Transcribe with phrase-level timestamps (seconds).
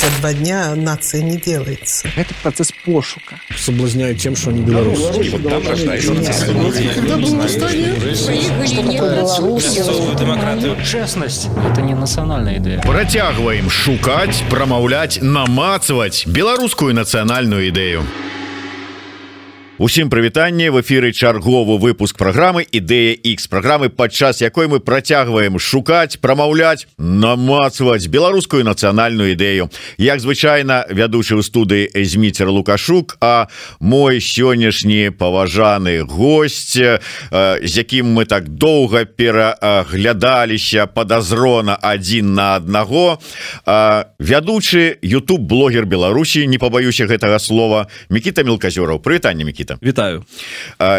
[0.00, 2.08] за два дня нация не делается.
[2.16, 3.38] Это процесс пошука.
[3.56, 5.12] Соблазняют тем, что они белорусы.
[10.84, 12.80] Честность– это не национальная идея.
[12.80, 18.04] Працягваем шукаць, прамаўляць, намацваць беларускую нацыянальную ідэю.
[19.80, 26.20] Усім прывітанне в эфиры чарговы выпуск программы ідэя X программы падчас якой мы працягваем шукаць
[26.20, 29.72] прамаўляць намацваць беларускую нацыянальную ідэю.
[29.96, 33.48] Як звычайна вядучы ў студыі эзміцер лукашук а
[33.80, 43.16] мой сённяшні паважаны гость з якім мы так доўга пераглядаліся подазрона один на аднаго
[43.64, 50.24] вядучы YouTube блогер Беларусі не пабаюся гэтага слова Мікіта мелказёраў прывітанне Мікіта Микита Вітаю.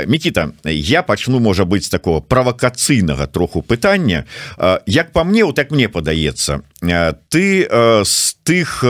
[0.07, 4.25] Микита я пачну можа быть такого правакацыйнага троху пытання.
[4.85, 7.67] Як по мне вот так мне падаецца ты
[8.03, 8.81] з тых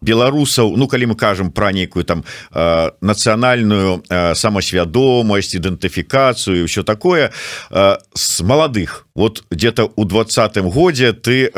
[0.00, 2.22] беларусаў Ну калі мы кажам про нейкую там
[2.54, 7.32] нацыянальную самасвядомасць ідэнтыфікацыю все такое
[7.70, 11.50] с маладых вот где-то у двадцатым годзе ты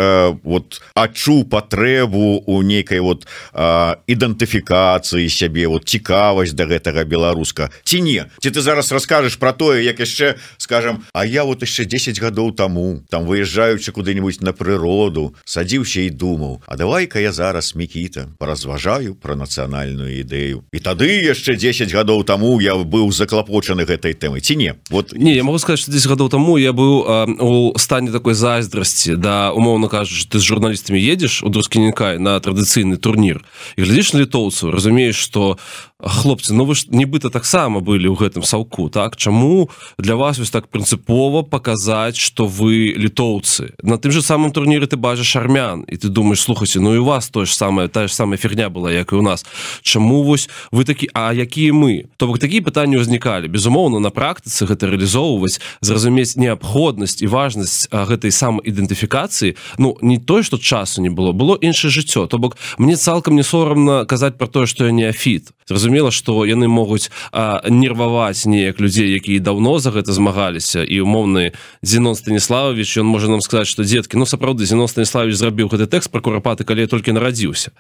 [0.43, 7.71] вот адчуў патрэбу у нейкай вот ідэнтыфікацыі сябе вот цікавасць до гэтага беларуска.
[7.85, 8.25] Ці не?
[8.41, 12.53] Ці ты зараз расскажешь про тое як яшчэ скажем А я вот яшчэ 10 гадоў
[12.57, 19.15] тому там выязджаючы куды-нибудь на прыроду садзіўся і думаў А давай-ка я зараз мікіта поразважаю
[19.15, 24.57] про нацыянальную ідэю і тады яшчэ 10 гадоў тому я быў заклапочаны гэтай тэмы ці
[24.57, 24.75] не?
[24.91, 27.05] Вот не я могу сказать что 10 гадоў тому я быў
[27.41, 32.97] у стане такой зайздрасці да умоўно кажуш ты з журналістамі едзеш у друскінікай на традыцыйны
[32.97, 33.45] турнір
[33.77, 35.59] і глядзіш на літоўцу разумееш что
[36.05, 39.17] хлопцы Ну вы ж нібыта таксама былі ў гэтым саўку так?
[39.17, 43.73] Чаму для вас вось так прынцыпова паказаць что вы літоўцы?
[43.83, 47.29] На тым же самым турніры ты бачыш армян і ты думаешь слухайце Ну і вас
[47.29, 49.47] тое ж самае тая ж самая фігня была як і у нас.
[49.83, 52.05] Чаму вось вы такі А якія мы?
[52.17, 58.31] То бок такія пытанні ўзнікалі безумоўна на практыцы гэта рэалізоўваць зразумець неабходнасць і важнасць гэтай
[58.31, 62.27] самаідэнтыфікацыі Ну не тое что часу не было было іншае жыццё.
[62.27, 66.45] То бок мне цалкам не сорамна казаць про тое что я не афіт зразумела что
[66.45, 70.85] яны могуць нерваваць неяк людзей якія давно за гэта змагаліся.
[70.85, 75.69] І умоўны Зенон станіславович ён можа нам сказаць что дзеткі ну сапраўды Зенон станіславович зрабіў
[75.71, 77.71] гэты тэкст про курапаты калі толькі нарадзіўся.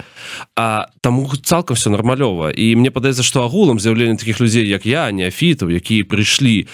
[0.56, 2.54] А таму цалкам все нармалёва.
[2.54, 6.66] І мне падаецца что агулам з'яўленне таких людзей як я неафітаў якія прыйшлі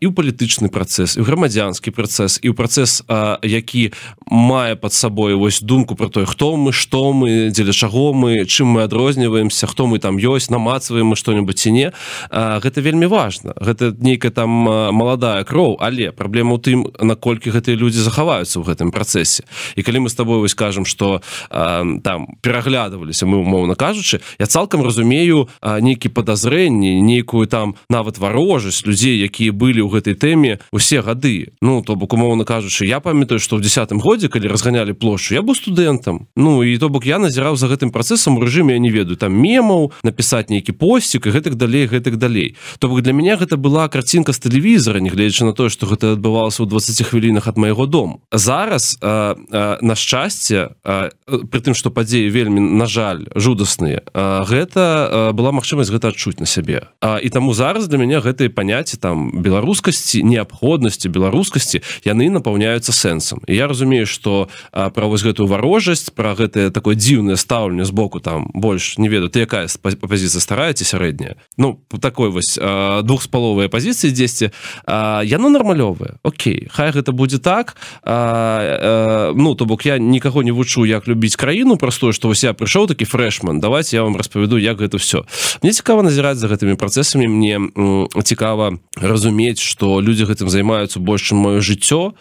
[0.00, 3.04] і ў палітычны працэс і грамадзянскі працэс і ў працэс
[3.44, 3.92] які
[4.30, 8.72] мае под сабой вось думку про тое хто мы что мы дзеля чаго мы чым
[8.72, 11.92] мы адрозніваемся хто мы там ёсць намацваем мы что-нибудь ці не.
[12.32, 15.76] Гэта вельмі важно гэта нейкая там маладая кроў.
[15.80, 19.44] Але праблема ў тым наколькі гэтыя людзі захаваюцца ў гэтым працэсе.
[19.76, 21.20] І калі мы с тобой вось скажем что
[21.50, 29.20] там пераглядываліся мы умоўна кажучы я цалкам разумею нейкі подазрэнні нейкую там нават варожасць людзей
[29.20, 33.56] якія былі ў гэтай тэме усе гады ну то бок умоўна кажучы я памятаю что
[33.56, 37.56] в десятым годзе калі разганялі плошчу я быў студэнтам Ну і то бок я назіраў
[37.56, 41.30] за гэтым працэсам у рэжыме я не ведаю там мемаў написать пісаць нейкі посцік і
[41.30, 42.56] гэтак далей гэтак далей.
[42.78, 46.62] То бок для меня гэта была карцінка з тэлевізора нягледзячы на тое что гэта адбывалася
[46.62, 48.20] ў 20 хвілінах ад майго дому.
[48.32, 54.02] Зараз а, а, на шчасце при тым что падзеі вельмі на жаль жудасныя
[54.48, 56.88] гэта была магчымасць гэта адчуць на сябе.
[57.02, 63.42] І таму зараз для мяне гэтые паняцці там беларускасці неабходнасці беларускасці яны напаўняюцца сэнсам.
[63.46, 68.50] Я разумею что пра вось гэтую варожасць про гэтае такое дзіўнае стаўленне з боку там
[68.54, 71.36] больш не ведаю ты якая пазіцыя старая ці сярэдняя?
[71.56, 74.50] Ну такой вось двухспаловыя пазіцыі дзесьці
[74.88, 76.18] яно нармалёвае.
[76.22, 81.06] Окей хай гэта будзе так а, а, ну то бок я нікаго не вучу як
[81.08, 84.96] любіць краіну простое што вось я прыйшоў такі фрэшман давайте я вам распавяду як гэта
[84.96, 85.22] все
[85.62, 87.60] мне цікава назіраць за гэтымі працэсамі мне
[88.24, 92.16] цікава разумець что людзі гэтым займаюцца больш чым маё жыццё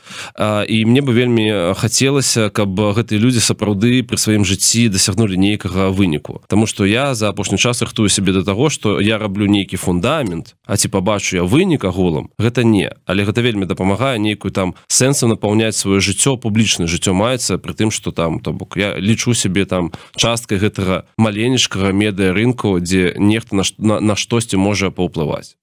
[0.68, 6.44] і мне бы вельмі хацелася каб гэтыя людзі сапраўды пры сваім жыцці дасягнулі нейкага выніку.
[6.48, 10.56] Таму что я за апошні час рыхтую сябе до того что я раблю нейкі фундамент
[10.68, 12.92] А ці побачу я вынік агулам гэта не.
[13.06, 17.92] Але гэта вельмі дапамагае нейкую там сэнсу напаўняць сваё жыццё публічнае жыццё маецца при тым
[17.92, 23.56] что там то бок я лічу сябе там часткай гэтага маленечкага медыа рынку дзе нехта
[23.56, 25.56] на, на, на штосьці можа паўплываць.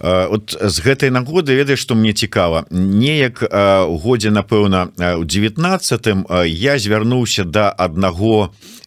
[0.00, 2.66] От з гэтай нагоды ведаеш что мне цікава?
[2.70, 3.44] Неяк
[4.02, 6.06] годзе напэўна у 19
[6.46, 8.79] я звярнуўся до да аднаго э,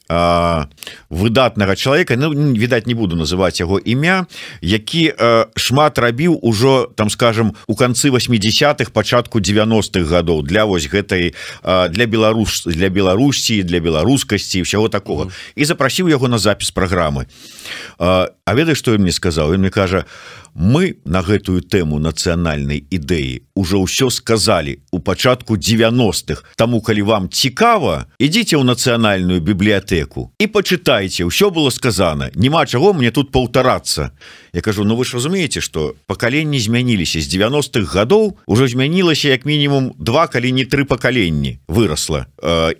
[1.10, 4.26] выдатнага чалавека Ну відаць не буду называть яго імя
[4.62, 10.88] які э, шмат рабіў ужо там скажем у канцы 80-х пачатку 90-х гадоў для вось
[10.88, 11.34] гэтай
[11.64, 15.54] э, для Беларусь для Беларусі для беларускасці всего такого mm -hmm.
[15.56, 17.26] і запрасіў яго на запіс праграмы.
[18.00, 20.06] Э, А ведаеш что мне сказал мне кажа
[20.56, 27.30] мы на гэтую тэму нацыянальнай ідэі уже ўсё сказали у пачатку 90-х тому калі вам
[27.30, 34.14] цікава ідзіце ў нацыянальную бібліятэку і почытайце ўсё было сказано няма чаго мне тут паўтарацца
[34.54, 39.46] Я кажу Ну вы ж разумееце что пакаленні змяніліся з 90-х гадоў уже змянілася як
[39.46, 42.26] мінімум два калі не тры пакаленні выросла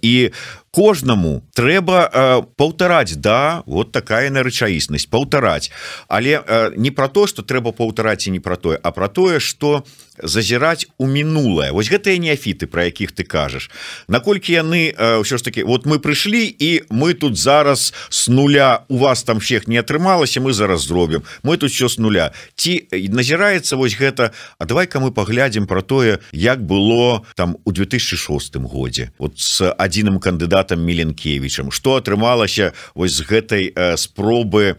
[0.02, 5.70] і у кожнаму трэба э, паўтараць да вот такая на рэчаіснасць паўтараць
[6.10, 9.40] але э, не про то что трэба паўтараць і не про тое а про тое
[9.40, 9.86] что
[10.24, 11.72] зазіраць у мінулае.
[11.72, 13.70] Вось гэтыя неафіты про якіх ты кажаш.
[14.08, 18.98] Наколькі яны ўсё ж таки вот мы прыйшлі і мы тут зараз с нуля у
[18.98, 21.24] вас там всех не атрымалася мы зараз зробім.
[21.44, 22.32] Мы тут все с нуля.
[22.56, 28.56] Ці назіраецца вось гэта А давай-ка мы паглядзім про тое як было там у 2006
[28.56, 34.76] годзе вот с адзіным кандыдатам меленкевичам что атрымалася вось з гэтай спробы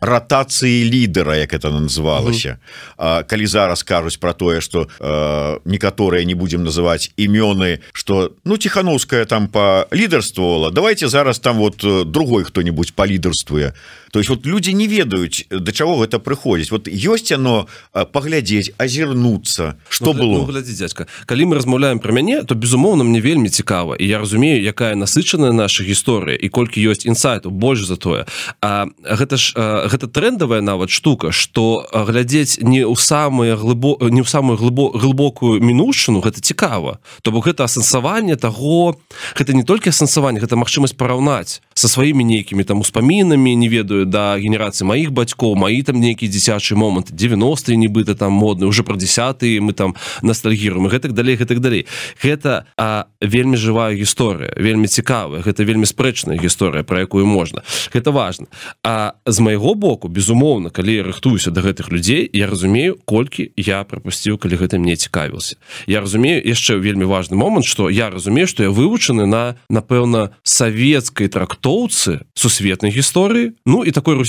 [0.00, 2.58] ратацыі лідера як это называлася.
[2.96, 8.56] Калі зараз кажуць про тое что что э, некаторыя не будем называть імёны что ну
[8.56, 13.72] тихохановская там по лідарствовала давайте зараз там вот э, другой кто-нибудь по лідарствуе
[14.10, 19.74] то есть вот люди не ведаюць до чаго гэта прыходзіць вот ёсць оно паглядзець озірнуться
[19.88, 20.38] что ну, было?
[20.38, 21.06] ну, глядзі, дядька.
[21.26, 25.52] Калі мы размаўляем про мяне то безумоўно мне вельмі цікава і я разумею якая насычаная
[25.52, 28.26] наша гісторыя і колькі ёсць інсайту больш за тое.
[28.62, 34.28] А гэта ж гэта трендавая нават штука что глядзець не ў самыя глыбо не ў
[34.28, 36.98] самую глыбокую глыбокую мінушчыну гэта цікава.
[37.22, 38.96] То бок гэта асэнсаванне того
[39.34, 44.36] гэта не толькі асэнсаванне гэта магчымасць параўнаць со сваімі нейкімі там успамінамі не ведаю да
[44.38, 49.60] генерацыі маіх бацькоў маі там нейкі дзіцячы момант 90 нібыта там модны уже про десятый
[49.60, 51.86] мы там ностальгіруем гэтак далей гэтак далей.
[52.22, 57.62] Гэта а вельмі жывая гісторыя вельмі цікавая гэта вельмі спрэчная гісторыя про якую можна.
[57.92, 58.46] Гэта важно
[58.84, 63.84] а з майго боку безумоўна калі я рыхтуюся до гэтых людзей я разумею колькі я
[63.84, 65.56] пропусціў калі гэтым не цікавіўся
[65.86, 71.28] я разумею яшчэ вельмі важный момант что я разумею что я вывучаны на напэўна савецкай
[71.28, 73.52] трактоўцы сусветнай гісторыі.
[73.66, 74.20] Ну і такой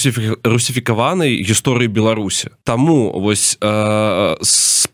[0.44, 4.40] русіфікаванай гісторыі беларусі таму вось э,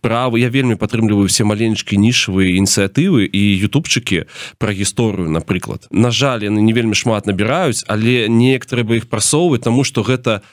[0.06, 4.30] справы я вельмі падтрымліваю все маленечкі нішавыя ініцыятывы і ютубчыкі
[4.62, 5.90] про гісторыю напрыклад.
[5.90, 10.46] На жаль яны не вельмі шмат набіраюць але неяк трэба іх прасоўваць тому что гэта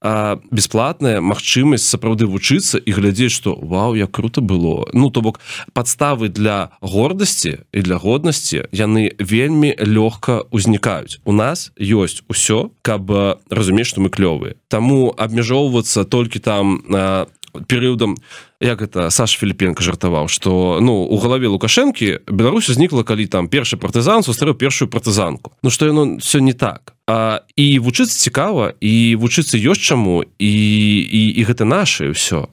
[0.48, 5.36] бесплатная магчымасць сапраўды вучыцца і глядзець что Вау як круто было ну то бок
[5.76, 13.12] подставы для гордасці і для годнасці яны вельмі лёгка узнікаюць у нас ёсць усё каб
[13.52, 14.56] разумець что мы клёвыя.
[14.72, 17.28] Таму абмяжоўвацца толькі там на
[17.66, 18.16] перыядам
[18.60, 23.76] як это Саш філіпенко жартаваў что ну у галаве лукашэнкі Беларусь узнікла калі там першы
[23.76, 25.52] партызан сустрэў першую партызанку.
[25.62, 30.54] Ну что яно все не так а, і вучыцца цікава і вучыцца ёсць чаму і
[31.02, 32.46] і, і гэта наше ўсё.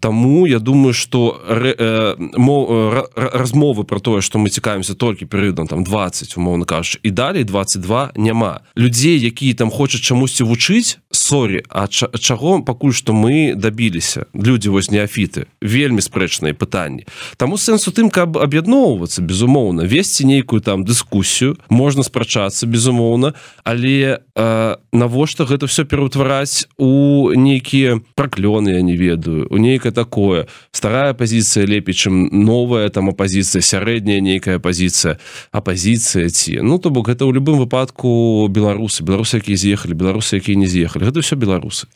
[0.00, 2.14] Таму я думаю что э,
[3.16, 8.12] размовы про тое что мы цікаемся толькі перыядам там 20 умоўно кажаш і далей 22
[8.16, 8.60] няма.
[8.76, 14.26] Людзей якія там хочуць чамусьці вучыць сорі А чаго пакуль што мы дабіліся.
[14.34, 17.08] Людзі вось неафіты вельмі спрэчныя пытанні.
[17.36, 23.32] Таму сэнс у тым каб аб'ядноўвацца безумоўна весці нейкую там дыскусію можна спрачацца безумоўна
[23.64, 30.46] але э, навошта гэта все пераўтвараць у нейкія праклёны я не ведаю у нейкае такое.
[30.72, 35.18] Старая пазіцыя лепей чым новая там апозіцыя сярэдняя нейкая пазіцыя
[35.52, 36.60] апозіцыя ці.
[36.62, 41.08] Ну то бок гэта ў любым выпадку беларусы беларусы якія з'ехалі беларусы якія не з'ехалі.
[41.10, 41.86] Гэта все беларусы.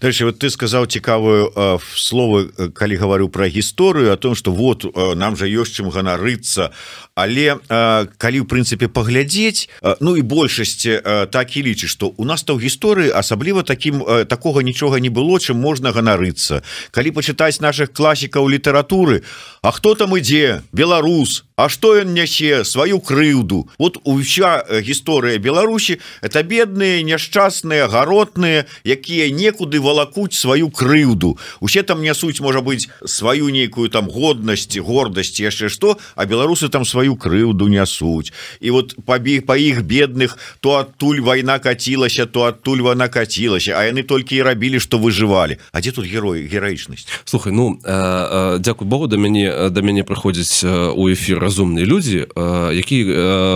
[0.00, 4.84] Дальше вот ты сказаў цікавую э, словы калі говорю про гісторыю о том что вот
[4.84, 6.70] э, нам же ёсць чым ганарыцца.
[7.14, 12.24] Але э, калі в прынцыпе паглядзець э, ну і большасці так і лічыць что у
[12.24, 16.62] нас то ў гісторыі асабліва таким такого нічога не было чым можна ганарыцца.
[16.90, 19.22] Калі пачытаць наших класікаў літаратуры
[19.68, 20.62] А хто там ідзе?
[20.72, 21.44] Беларус!
[21.58, 22.64] А что ён нясе?
[22.64, 23.66] Сваю крыўду!
[23.78, 31.36] Вот уся гісторыя Беларусі это бедныя няшчасныя гаротныя якія некуды валакуць сваю крыўду.
[31.60, 36.86] Усе там нясуць можа быть сваю нейкую там годнасць гордасць яшчэ что а беларусы там
[36.86, 38.32] сваю крыўду нясуць.
[38.62, 43.84] І вот пабег па іх бедных то адтуль вайна кацілася то адтуль вона кацілася А
[43.84, 45.58] яны толькі і рабілі что выжывалі.
[45.72, 47.04] А дзе тут герой гераічнасць?
[47.26, 50.62] Слухай ну э, э, дзякуй Богу да мяне да мяне прыходзяць
[50.94, 52.26] у эфір разумныя людзі
[52.72, 52.98] які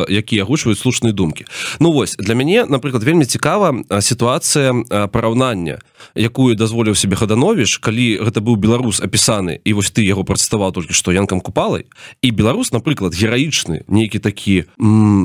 [0.08, 1.46] якія агучваюць слушныя думкі
[1.80, 4.74] Ну вось для мяне напрыклад вельмі цікава сітуацыя
[5.08, 5.78] параўнання
[6.14, 10.94] якую дазволіў себе хадановіш калі гэта быў беларус апісаны і вось ты яго прадставаў толькі
[10.94, 11.86] што янкам купалай
[12.22, 14.64] і беларус напрыклад гераічны нейкі такі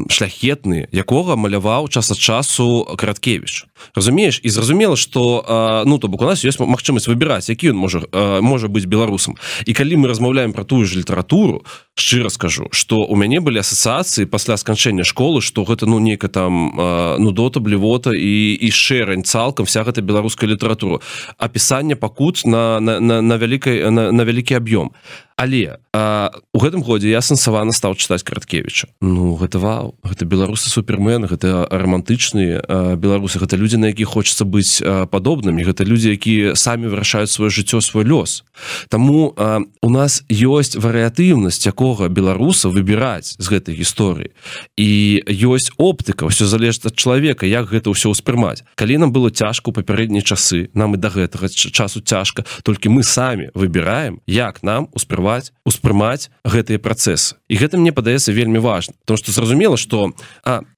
[0.10, 3.66] шляхетны якога маляваў час ад часу караткевич
[3.96, 4.42] разумееш?
[4.44, 8.02] І зразумела что ну то бок у нас ёсць магчымасць выбіраць які ён можа
[8.42, 9.36] можа быць беларусам.
[9.66, 11.62] І калі мы размаўляем про тую ж літаратуру
[11.94, 16.74] шчыра скажу что у мяне былі асацыяцыі пасля сканчэння школы что гэта ну нейка там
[17.22, 20.98] ну дота блівота і і шэрань цалкам вся гэта беларуская літаратура.
[21.38, 24.98] Апісанне пакут на на, на, на вялікай на, на вялікі аб'ём
[25.38, 30.70] але а, у гэтым годзе я сэнсавана стаў чытаць караткевича Ну гэта вау гэта беларусы
[30.70, 36.90] супермен гэта романтычныя беларусы гэта людзі на якіх хочется быць падобнымі гэта людзі якія самі
[36.90, 38.44] вырашаюць сваё жыццё свой лёс.
[38.90, 44.34] Таму а, у нас ёсць варыятыўнасць якога беларуса выбіраць з гэтай гісторыі.
[44.74, 48.66] І ёсць оптыка ўсё залежыць ад чалавека як гэта ўсё ўспрымаць.
[48.74, 53.06] Калі нам было цяжка у папярэднія часы нам і да гэтага часу цяжка толькі мы
[53.06, 57.36] самі выбіраем як нам успрымаць ўспрымаць успрымаць гэтыя працэсы.
[57.52, 60.14] І гэта мне падаецца вельмі важно потому что зразумела что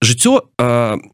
[0.02, 0.50] жыццё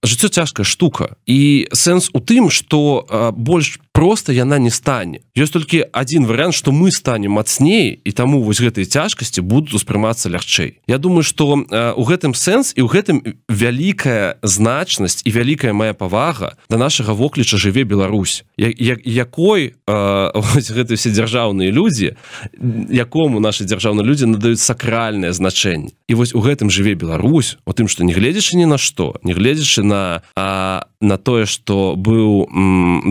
[0.04, 1.15] жыццё цяжкая штука.
[1.25, 5.24] І сэнс у тым что больш просто яна не стане.
[5.40, 10.28] Ёсць толькі один вариант что мы станем мацней і таму вось гэтыя цяжкасці будуць успрымацца
[10.28, 10.84] лягчэй.
[10.84, 11.56] Я думаю что
[11.96, 17.56] у гэтым сэнс і ў гэтым вялікая значнасць і вялікая моя павага да нашага вокліча
[17.56, 22.20] жыве Беларусь якой гэты все дзяржаўныя людзі
[22.92, 25.96] якому наши дзяржаўныя людзі надаюць сакральнае значэнне.
[26.12, 29.32] І вось у гэтым жыве Беларусь у тым что не гледзячы ні на што не
[29.32, 32.52] гледзячы на а, на тое что быў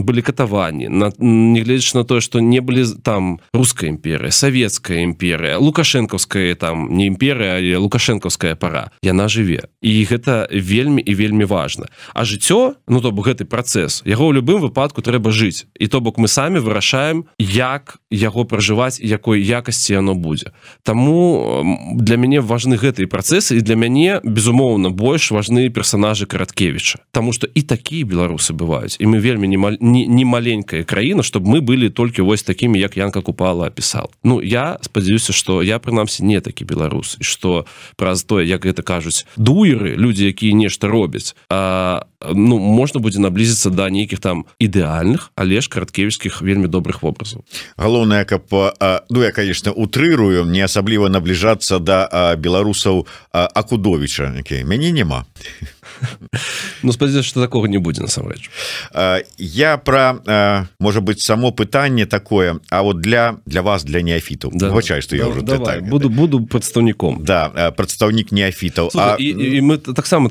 [0.05, 6.55] былі катаванні на негледзячы на тое что не былі там руская імперыя савецкая імперыя лукашэнкаўская
[6.55, 12.25] там не імперыя але лукашэнкаўская пара яна жыве і гэта вельмі і вельмі важна а
[12.25, 15.67] жыццё ну то бок гэты працэс яго ў любым выпадку трэба жыць.
[15.79, 20.53] І то бок мы самі вырашаем як яго пражываць якой якасці яно будзе.
[20.83, 21.65] Таму
[21.95, 27.47] для мяне важны гэтыя працэсы і для мяне безумоўна больш важны персонажы караткевича Таму что
[27.47, 30.25] і такія беларусы бываюць і мы вельмі не, не, не
[30.65, 35.33] маленькая краіна чтобы мы былі толькі вось такімі як янка купала опісал Ну я спадзяюся
[35.33, 37.67] что я прынамсі не такі беларус і что
[37.97, 43.71] праз тое як гэта кажуць дуеры люди якія нешта робяць а ну можна будзе наблізіцца
[43.71, 47.45] да нейкіх там ідэальных але ж караткевіцкіх вельмі добрых вобразаў
[47.77, 48.49] галоўнае каб
[49.11, 54.33] ну я конечно утрырую не асабліва набліжацца да беларусаў акудовича
[54.65, 55.25] мяне няма
[56.83, 58.51] Ну спадзяюсь что такого не будзе насамрэч
[59.39, 64.69] я про можа быть само пытанне такое А вот для для вас для неафітаў да,
[64.69, 65.41] выбачай что я уже
[65.81, 69.17] буду буду прадстаўніком да прадстаўнік неафітаў а...
[69.19, 70.29] і, і мы таксама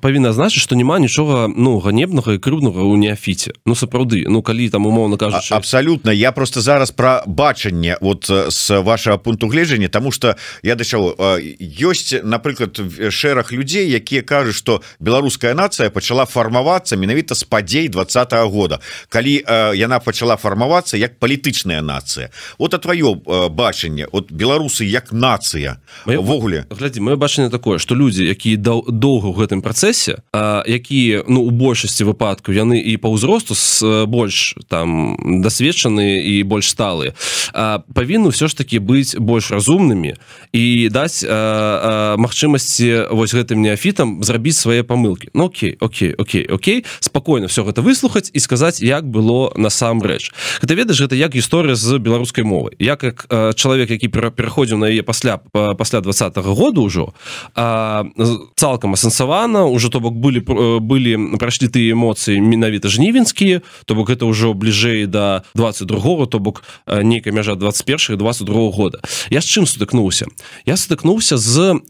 [0.00, 4.68] павінна значыць что няма нічога ну ганебнага і крыўнага у неафіце Ну сапраўды Ну калі
[4.68, 6.10] там умоўно кажуць абсолютно.
[6.10, 11.16] Я просто зараз про бачанне вот с вашего пункту гледжання тому что я дачаў
[11.60, 12.80] ёсць напрыклад
[13.10, 18.80] шэраг людзей якія кажуць что беларуская нацыя пачала фармавацца менавіта з падзей два -го года.
[19.08, 22.30] Калі э, яна пачала фармавацца як палітычная нацыя.
[22.58, 27.94] Вот а твоё э, бачанне от беларусы як нацыя ввогуле глядзі мое бачанне такое что
[27.94, 30.22] людзі якія доўга ў гэтым працэсе
[30.66, 36.70] якія ну у большасці выпадку яны і по ўзросту с больш там дасведчаны і больш
[36.70, 37.14] сталыя
[37.94, 40.14] павінны ўсё ж таки быць больш разумнымі
[40.52, 46.84] і даць магчымасці вось гэтым неафітам зрабіць свае памылки Ну Окей Окей Окей Окей.
[47.00, 50.32] Спокойно все гэта выслухаць і сказаць як было насамрэч.
[50.62, 53.26] Гэта ведаеш гэта як гісторыя з беларускай мовы я как
[53.56, 57.14] чалавек які пераходзіў на яе пасля пасля двадцатого года ўжо
[58.56, 60.40] цалкам асэнсавана уже то бок былі
[60.80, 66.64] былі прайшлі тыя эмоцыі менавіта жнівенскія то бок гэта ўжо бліжэй до 22 то бок
[66.86, 69.00] нейкая мяжа 21 22 года.
[69.30, 70.26] Я з чым сутыкнуўся?
[70.66, 71.80] Я сутыкнуўся з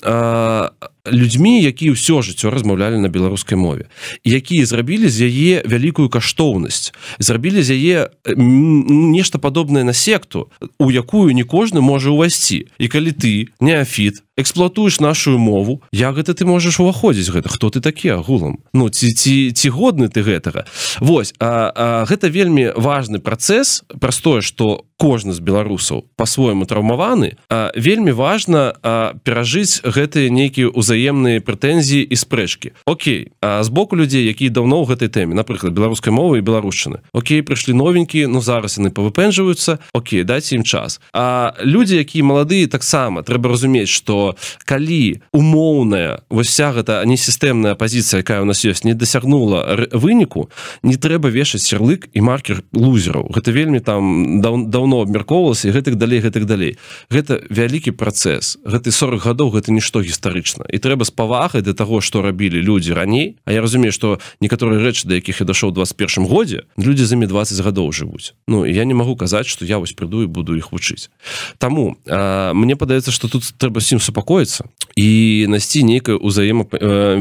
[1.06, 3.88] людзьмі якія ўсё жыццё размаўлялі на беларускай мове
[4.24, 7.98] якія зрабілі з яе вялікую каштоўнасць зрабілі з яе
[8.36, 12.66] нешта падобнае на секту у якую не кожны можа ўвайсці.
[12.78, 17.48] І калі ты неафіт эксплуатуеш нашу мову як гэта ты можаш уваходзіць гэта?
[17.48, 18.58] Хто ты такі агулам?
[18.74, 20.66] Ну ці ці ці годны ты гэтага?
[21.00, 27.36] Вось а, а, гэта вельмі важны працэс простое что кожны з беларусаў по-свойму траўмаваны
[27.74, 28.74] вельмі важна
[29.22, 34.82] перажыць гэтыя нейкія ўзаемы узаемныя прэтэнзіі і спрэчкі Окей а з боку людзей якія даўно
[34.86, 39.82] ў гэтай тэме напрыклад беларускай мовы і беларушчыны Окей прыйшлі новенькі ну зараз яны павыпэнжваюцца
[39.92, 41.00] Окей дайце ім час.
[41.12, 48.22] А людзі якія маладыя таксама трэба разумець что калі умоўная вось вся гэта несістэмная пазіцыя
[48.22, 50.50] якая у нас ёсць не дасягнула выніку
[50.82, 56.22] не трэба вешаць серлык і маркер лузераў гэта вельмі там даў, даўно абмяркоўвалася гэтых далей
[56.22, 56.78] гэтых далей.
[57.10, 58.62] Гэта вялікі працэс.
[58.64, 60.68] Гэты 40 гадоў гэта нішто гістарычна.
[60.68, 63.40] І трэба з павагай да таго што рабілі людзі раней.
[63.48, 67.64] А я разумею што некаторыя рэчы да якіх я дашоў 21 годзе людзі замі 20
[67.64, 68.36] гадоў жывуць.
[68.44, 71.08] Ну я не магу казаць што я вось прыду і буду іх вучыць.
[71.56, 76.68] Таму мне падаецца што тут трэба сім супакоіцца і насці нейкае ўзаема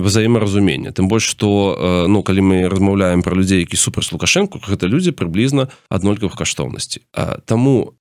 [0.03, 5.15] взаемаразумення тым больш што ну калі мы размаўляем про людзей які супраць лукашэнку гэта людзі
[5.15, 7.01] прыблізна аднолькавых каштоўнасці
[7.45, 7.95] Таму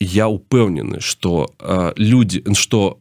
[0.00, 1.50] я упэўнены что
[1.96, 2.98] людзі что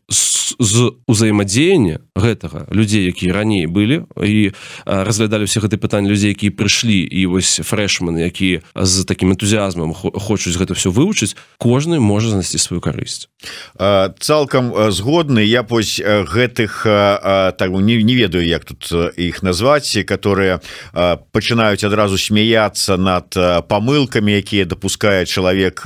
[0.59, 2.67] з узаемадзеяння гэтага.
[2.71, 4.51] Людзей якія раней былі і
[4.85, 10.55] разглядалі все гэты пытанні людзей якія прыйшлі і вось фрэшманы які з таким энтузіазмам хочуць
[10.55, 13.27] гэта все вывучыць кожны можа знайсці сваю карысць.
[13.77, 15.41] Цалкам згодны.
[15.43, 16.83] Я вось гэтых
[17.57, 20.59] так не, не ведаю як тут іх назваць которые
[21.31, 23.33] пачынаюць адразу смяяться над
[23.67, 25.85] памылкамі якія допускае чалавек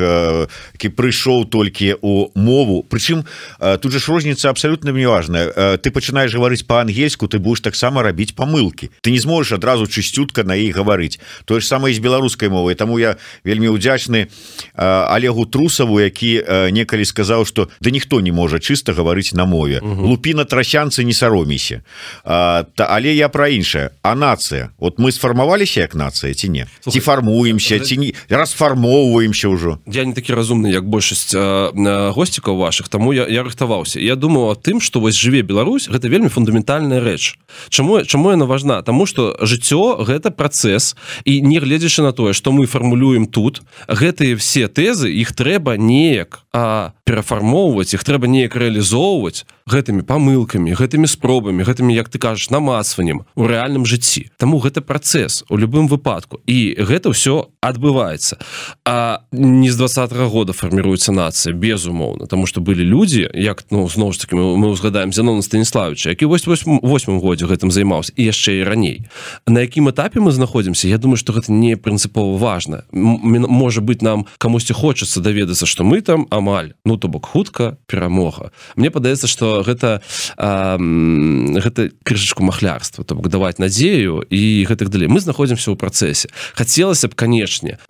[0.73, 2.83] які прыйшоў толькі у мову.
[2.83, 3.25] Прычым
[3.59, 5.77] тут же ж розніца абсолютно неважная.
[5.77, 10.59] Ты пачынаешь гаварыць по-ангельску ты будешь таксама рабіць памылки ты не зможешь адразу чысцютка на
[10.59, 13.15] іх гаварыць тое ж самае з беларускай мовай тому я
[13.47, 14.27] вельмі удзячны
[14.75, 16.43] Олегу трусаву які
[16.75, 19.79] некалі сказаў что да ніхто не можа чыста гаварыць на мове.
[19.79, 21.81] Лупіна трасянцы не сароміся
[22.23, 23.91] та але я про іншае.
[24.01, 24.71] А нацыя?
[24.79, 26.65] Вот мы сфармаваліся як нацыя ці не?
[26.81, 28.13] Ці фармуемся ці не?
[28.29, 29.79] Расфармоўваемся ўжо.
[29.85, 33.99] Я не такі разумны як большасць госцікаў ваших тому я, я рыхтаваўся.
[33.99, 35.43] Я думаю о тым что вось жыве
[35.75, 37.35] Беларусь гэта вельмі фундаментальная рэч.
[37.67, 38.81] Чаму чаму яна важна?
[38.81, 44.37] Тому что жыццё гэта працэс і не гледзячы на тое что мы фармулюем тут гэтые
[44.39, 51.67] все тэзы іх трэба неяк а перафармоўваць іх трэба неяк рэалізоўваць гэтымі памылкамі гэтымі спробамі
[51.67, 54.31] гэтымі як ты кажаш намасваннем у рэальным жыцці.
[54.39, 56.39] Таму гэта працэс у любым выпадку.
[56.47, 58.39] І гэта ўсё адбываецца.
[58.87, 64.15] А не з двадцатого года фарміруецца нацыя безумоўна тому что былі людзі як ну зноў
[64.15, 68.63] ж таки мы, узгадаем зянона станіславовича які вось восьмым годзе гэтым займаўся і яшчэ і
[68.63, 69.03] раней.
[69.43, 72.87] На якім этапе мы знаходзімся Я думаю что гэта не прынцыпова важна.
[72.93, 78.51] Можа быть нам камусьці хочацца даведацца что мы там амаль ну то бок хутка перамога.
[78.75, 80.01] Мне падаецца что гэта
[80.37, 85.09] а, гэта крышачку махлярства то бок даваць надзею і гэтых далей.
[85.09, 86.29] Мы знаходзімся ў працэсе.
[86.53, 87.81] Хацелася б канешне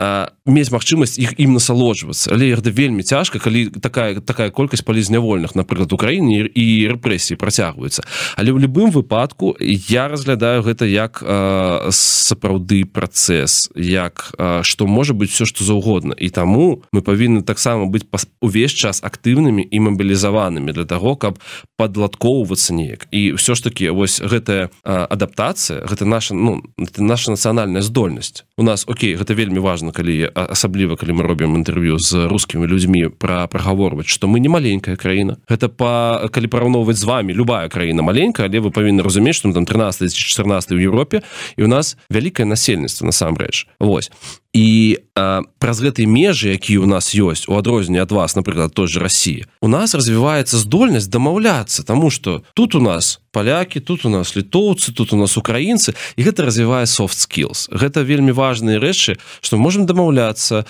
[0.47, 5.91] мець магчымасць іх ім насалоджвацца але да вельмі цяжка калі такая такая колькасць палізнявольных напрыклад
[5.91, 6.65] Украіне і
[6.95, 8.07] рэпрэсіі працягваюцца.
[8.39, 14.31] Але ў любым выпадку я разглядаю гэта як а, сапраўды працэс як
[14.63, 16.15] што можа быть все што заўгодна.
[16.15, 18.05] І таму мы павінны таксама быць
[18.45, 21.41] увесь час актыўнымі і мабілізаванымі для того каб
[21.77, 23.07] падладкоўвацца неяк.
[23.11, 26.61] І все ж таки вось гэтая адаптацыя гэта наша ну
[26.97, 28.45] наша нацыянальная здольнасць.
[28.57, 33.09] У нас Окей гэта вельмі важно калі асабліва калі мы робім інтэрв'ю з рускімі людзьмі
[33.09, 35.37] пра прагаворваць что мы не маленькая краіна.
[35.49, 39.65] Гэта па калі параўноўваць з вами любая краіна маленькая але вы павінны разумець что там
[39.65, 41.21] 13 14 в Европе
[41.57, 43.67] і у нас вялікае насельніцтва насамрэч.
[43.79, 44.11] Вось
[44.55, 48.87] і а, праз гэтыя межы якія у нас ёсць у адрозненне ад вас напрыклад той
[48.87, 54.09] же России у нас развіваецца здольнасць дамаўляцца тому что тут у нас палякі тут у
[54.09, 57.67] нас літоўцы тут у нас украінцы і гэта развівае soft skills.
[57.67, 60.63] Гэта вельмі важные рэчы что можем дамаўляцца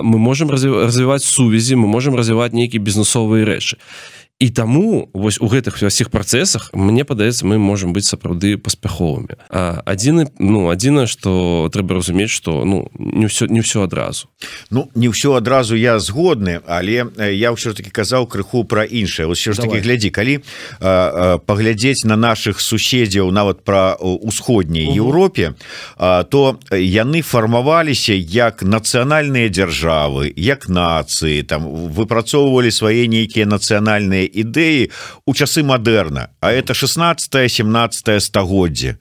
[0.00, 3.76] мы можем развіваць сувязі мы можем развіваць нейкія бізнесовыя рэчы.
[3.76, 9.34] і і таму вось у гэтых ўсіх працэсах мне падаецца мы можемм быць сапраўды паспяховымі.
[9.50, 14.30] Адзіны ну адзінае что трэба разумець что ну не все не все адразу.
[14.70, 19.26] Ну не ўсё адразу я згодны але я ўсё таки казаў крыху про іншае.
[19.26, 25.58] Ўсё ж таки глядзі калі а, а, паглядзець на наших суседзяў нават про усходняй Еўропе
[25.98, 34.92] то яны фармаваліся як нацыянальныя дзяржавы як нацыі там выпрацоўвалі свае нейкія нацыянальныя ідэі
[35.24, 38.98] у часы мадэрна А это 16 17 стагоддзе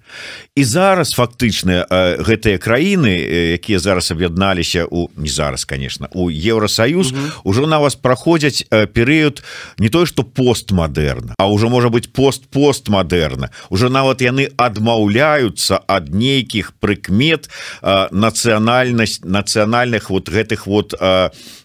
[0.57, 1.85] і зараз фактычна
[2.25, 3.13] гэтыя краіны
[3.61, 9.45] якія зараз аб'ядналіся у не зараз конечно у Еўросаюз ужо на вас праходзяць перыяд
[9.77, 16.09] не тое что постмадэрна а уже можа быть пост постмадэрна уже нават яны адмаўляюцца ад
[16.09, 17.53] нейкіх прыкмет
[18.09, 20.97] нацыянальнасць нацыянальных вот гэтых вот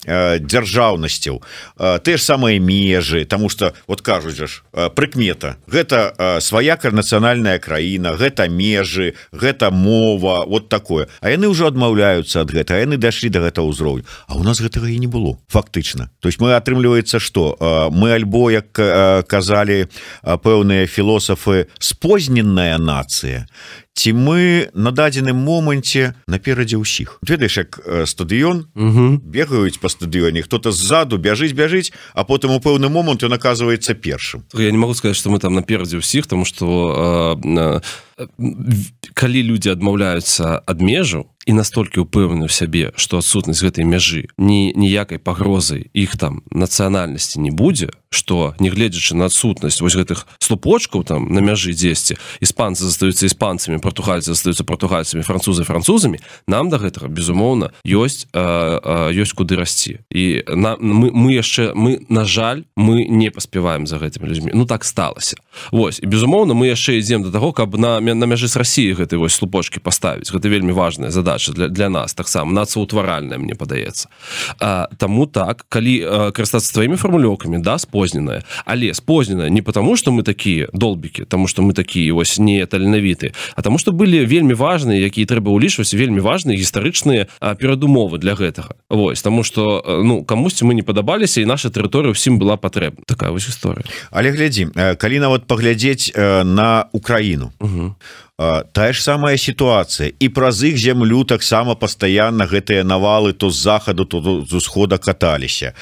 [0.05, 1.43] дзяржаўнасцяў.
[1.79, 5.57] Те ж самыя межы тому что вот кажуць жа прыкмета.
[5.67, 8.49] Гэта свая нацыянальная краіна гэта
[8.83, 11.09] межы гэта мова вот такое.
[11.21, 14.05] А яны ўжо адмаўляюцца ад гэта яны дайшлі до гэтага ўзроўню.
[14.27, 16.11] А у нас гэтага і не было фактычна.
[16.21, 17.57] То есть мы атрымліваецца что
[17.93, 19.87] мы альбо як казалі
[20.23, 23.47] пэўныя філосафы спозненная нацыя
[23.95, 27.19] ці мы на дадзеным моманце наперадзе ўсіх?
[27.23, 27.71] Ведаеш як
[28.09, 28.67] стадыён
[29.21, 34.45] бегаюць по стадыёне хто-то ззаду бяжыць бяжыць а потым у пэўны момант ён оказывается першым.
[34.55, 37.39] Я не могу сказать что мы там наперадзе ўсіх тому что
[39.15, 44.73] калі люди адмаўляюцца ад межу і настолькі упэўнены в сябе что адсутнасць гэтай мяжы ні
[44.77, 51.33] ніякай пагрозы іх там нацыянальнасці не будзе что негледзячы на адсутнасць вось гэтых слупочкаў там
[51.33, 57.73] на мяжы дзесьці іспанцы застаюцца іспанцамі португальцы застаюцца португальцамі французы французамі нам да гэтага безумоўна
[57.83, 63.87] ёсць ёсць куды расці і на мы, мы яшчэ мы на жаль мы не паспяваем
[63.87, 65.37] за гэтымі людзьмі ну так сталася
[65.73, 69.19] Вось і безумоўна мы яшчэ ідзем до таго каб на на мяжы з Росіі гэтай
[69.19, 74.09] вось слупочки поставіць гэта вельмі важная задача для, для нас таксама нацаўтваральная мне падаецца
[74.99, 80.69] Таму так калі карыстацца твоімі фармулёўкамі да спозненая але спозненая не потому что мы такія
[80.73, 85.27] долбікі тому что мы такія вось не таленавіты а тому что былі вельмі важныя якія
[85.27, 88.75] трэба ўлічваць вельмі важныя гістарычныя перадумовы для гэтага.
[88.89, 93.05] Вось тому что ну камусьці мы не падабаліся і наша тэрыторыя ўсім была патрэбна.
[93.07, 93.85] Такая вось гісторыя.
[94.11, 96.13] Але глядзі калі нават паглядзець
[96.45, 97.95] на Украіну угу.
[98.73, 100.13] Тая ж самая сітуацыя.
[100.19, 105.73] І праз іх зямлю таксама пастаянна гэтыя навалы то з захаду то з усхода каталіся.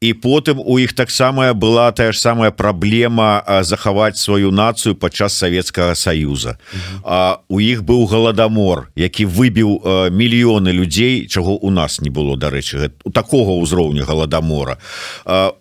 [0.00, 5.94] І потым у іх таксама была тая ж самая праблема захаваць сваю нацыю падчас Савецкага
[5.94, 6.58] союза
[7.04, 12.90] а у іх быў галадамор які выбіў мільёны людзей чаго у нас не было дарэчы
[13.04, 14.78] у такого ўзроўню галадамора.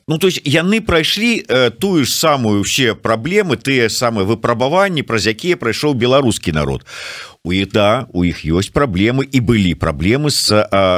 [0.07, 1.45] Ну то есть яны прайшлі
[1.79, 6.85] тую ж самую все праблемы тыя самыя выпрабаванні праз якія прайшоў беларускі беларускі народ
[7.45, 10.51] у іх да у іх ёсць праблемы і былі праблемы з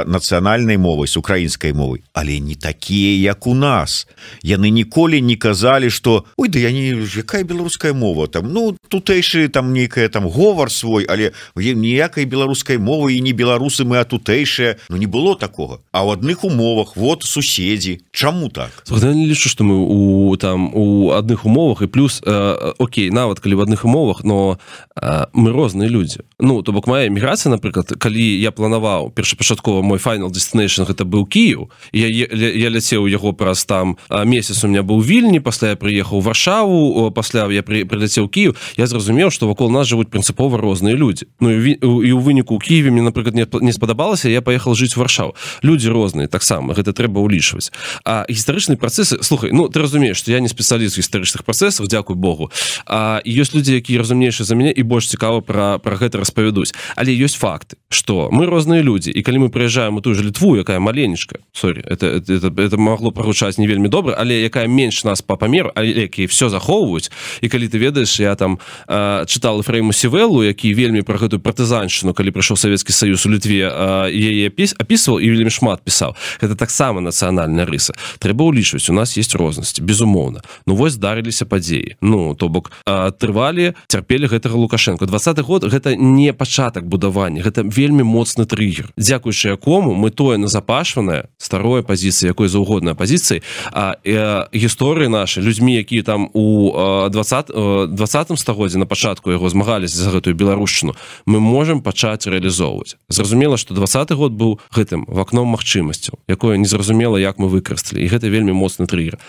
[0.09, 2.01] нацыянальнай мовай з украінскай мовай.
[2.13, 4.07] Але не такія як у нас.
[4.41, 9.49] Яны ніколі не казалі что ой да я не якая беларуская мова там ну тутэйшы
[9.49, 14.77] там нейкая там говор свой але ніякай беларускай мовы і не беларусы мы а тутэйшая
[14.89, 18.01] Ну не было такого а ў адных умовах вот суседзі.
[18.11, 18.83] Чаму так?
[18.89, 23.61] Лічу что мы у там у адных умовах і плюс э, Окей нават калі в
[23.61, 24.57] адных умовах но
[24.97, 29.99] э, мы розныя людзі ну то бок моя эміграцыя напрыклад калі я планаваў першапачаткова мой
[29.99, 35.01] файнал destination гэта быў Кіў я, я, ляцеў яго праз там месяц у меня быў
[35.01, 39.87] вільні пасля я прыехаў варшаву пасля я при, прыляцеў Кіў я зразумеў што вакол нас
[39.87, 41.27] жывуць прынцыпова розныя людзі.
[41.39, 45.35] Ну і ў выніку ў Киеве мне напрыклад не, не спадабалася я паехал жыць варшаў
[45.61, 47.71] людзі розныя таксама гэта трэба ўлічваць.
[48.05, 52.51] А гістарычныя працэсы слухай Ну ты разумееш што я не спецыяліст гістарычных працэсах дзякуй Богу.
[52.85, 56.73] А ёсць людзі якія разумнейшы за мяне і больш цікава пра пра гэта распавядуць.
[56.95, 60.57] Але ёсць факты что мы розныя людзі і калі мы прыязджаем у ту же літву
[60.57, 65.21] якая маленечка сорі это, это, это, могло прагучаць не вельмі добра але якая менш нас
[65.21, 67.11] по памеру які все захоўваюць.
[67.41, 72.13] І калі ты ведаеш я там э, чытал фрейму сівелу які вельмі про гэтую партызаншчыну
[72.13, 73.71] калі прыйшоў савецкі саюз у літве
[74.11, 76.15] яе піс апісваў і вельмі шмат пісаў.
[76.41, 77.93] Это таксама нацыянальная рыса.
[78.19, 80.41] Трэба ўлічваць у нас есть рознасці безумоўна.
[80.67, 81.95] Ну вось здарыліся падзеі.
[82.01, 87.41] Ну то бок трывалі цярпелі гэтага лукашенко 20 год гэта не не пачатак будавання.
[87.41, 88.91] Гэта вельмі моцны трыггер.
[88.97, 95.75] Дзякуючы якому мы тое назапашванае старое пазіцыі якой заўгоднай пазіцыі а э, гісторыі наши людзьмі
[95.75, 96.71] якія там у
[97.09, 100.95] 20 20 стагоддзе на пачатку яго змагаліся за гэтую беларушчыну
[101.25, 102.97] мы можемм пачаць рэалізоўваць.
[103.09, 108.03] Зразумела что двадцатый год быў гэтым в акном магчымасцяў якое незразумела як мы выкарысталі.
[108.03, 109.19] І гэта вельмі моцны трыггер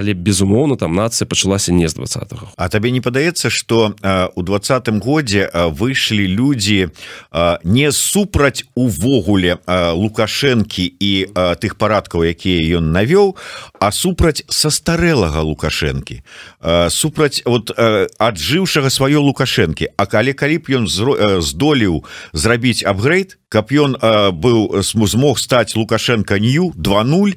[0.00, 2.08] але безумоўна там нацыя пачалася не з два
[2.56, 3.92] А табе не падаецца что
[4.34, 6.88] у двадцатым годзе выйшлі людзі
[7.64, 11.12] не супраць увогуле лукашэнкі і
[11.60, 13.36] тых парадкаў якія ён навёў
[13.76, 16.24] а супраць састарэлага лукашэнкі.
[16.88, 19.92] Супраць вот аджыўшага сваё лукашэнкі.
[19.96, 23.98] А калі калі б ён здолеў зрабіць апгрейд каб ён
[24.38, 27.34] быў змог стаць лукашенко нью 20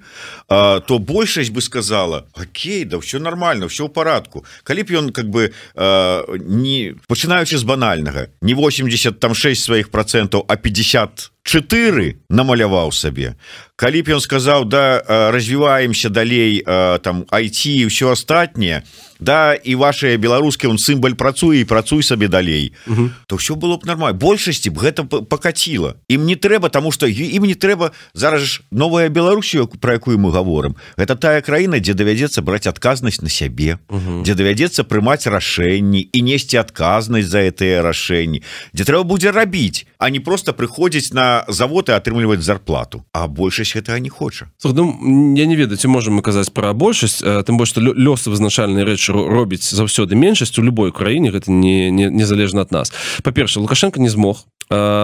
[0.47, 5.26] то большасць бы сказала Окей да все нормально все ў парадку калі б ён как
[5.26, 12.16] бы э, не пачынаючы з банальнага не 80 там 6 сваіх процентаў а 50 4
[12.30, 13.36] намаляваў сабе.
[13.76, 15.02] Калі б ён сказаў да
[15.34, 18.86] развіваемся далей там айти все астатніе
[19.23, 23.09] да і ваши беларускі он сімбаль працуе і працуй сабе далей угу.
[23.27, 24.19] то все было б нормально.
[24.19, 29.09] Большасці б гэта покаціла ім не трэба тому что ім не трэба зараз ж новая
[29.09, 34.23] Беларусію про якую мы говорим это тая краіна дзе давядзецца браць адказнасць на сябе угу.
[34.23, 40.09] дзе давядзецца прымаць рашэнні і несці адказнасць за гэтые рашэнні дзе трэба будзе рабіць а
[40.09, 43.03] не просто прыходзіць на завод і атрымліваць зарплату.
[43.13, 44.91] А большасць гэтага не хоча ну,
[45.38, 49.12] я не ведаю ці можем мы казаць про большасць тым больш что лёсы вызначальныя рэчы
[49.13, 52.93] робіць заўсёды меншасць у любой краіне гэта не незалежна не, не ад нас.
[53.23, 54.45] Па-перша лукашенко не змог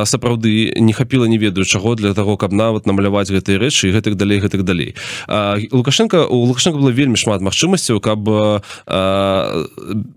[0.05, 4.39] сапраўды не хапіла не ведаю чаго для того каб нават намаляваць гэтыя рэчы гэтых далей
[4.39, 4.95] гэтых далей.
[5.71, 8.25] Лукашенко у лукашенко было вельмі шмат магчымасцяў каб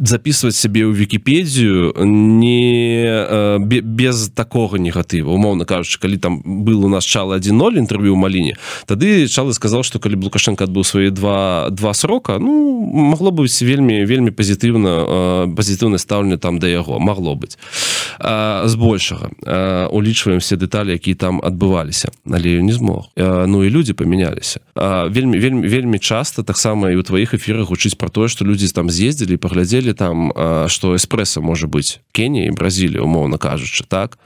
[0.00, 5.30] записывать сябе ў вкіпедію не без такого негатыва.
[5.30, 9.98] Умоўно кажучы калі там был у нас чалы 10 інтэрв'ю маліне тады чалы сказал что
[9.98, 16.38] калі лукашенко адбыў свои два два срока ну могло быць вельмі вельмі пазітыўна пазітыўна стаўленне
[16.38, 16.98] там да яго.
[16.98, 17.58] Могло быть
[19.42, 24.60] збольшага улічваем все дэталі якія там адбываліся але не змог ну і люди памяняліся
[25.10, 28.90] вельмі вельмі вельмі часто таксама і у тваіх эфірах гучыць про тое что людзі там
[28.90, 30.32] з'ездзілі паглядзелі там
[30.68, 32.00] что эспрэса можа быть.
[32.12, 34.18] Кенія і Бразілія умоўна кажучы так?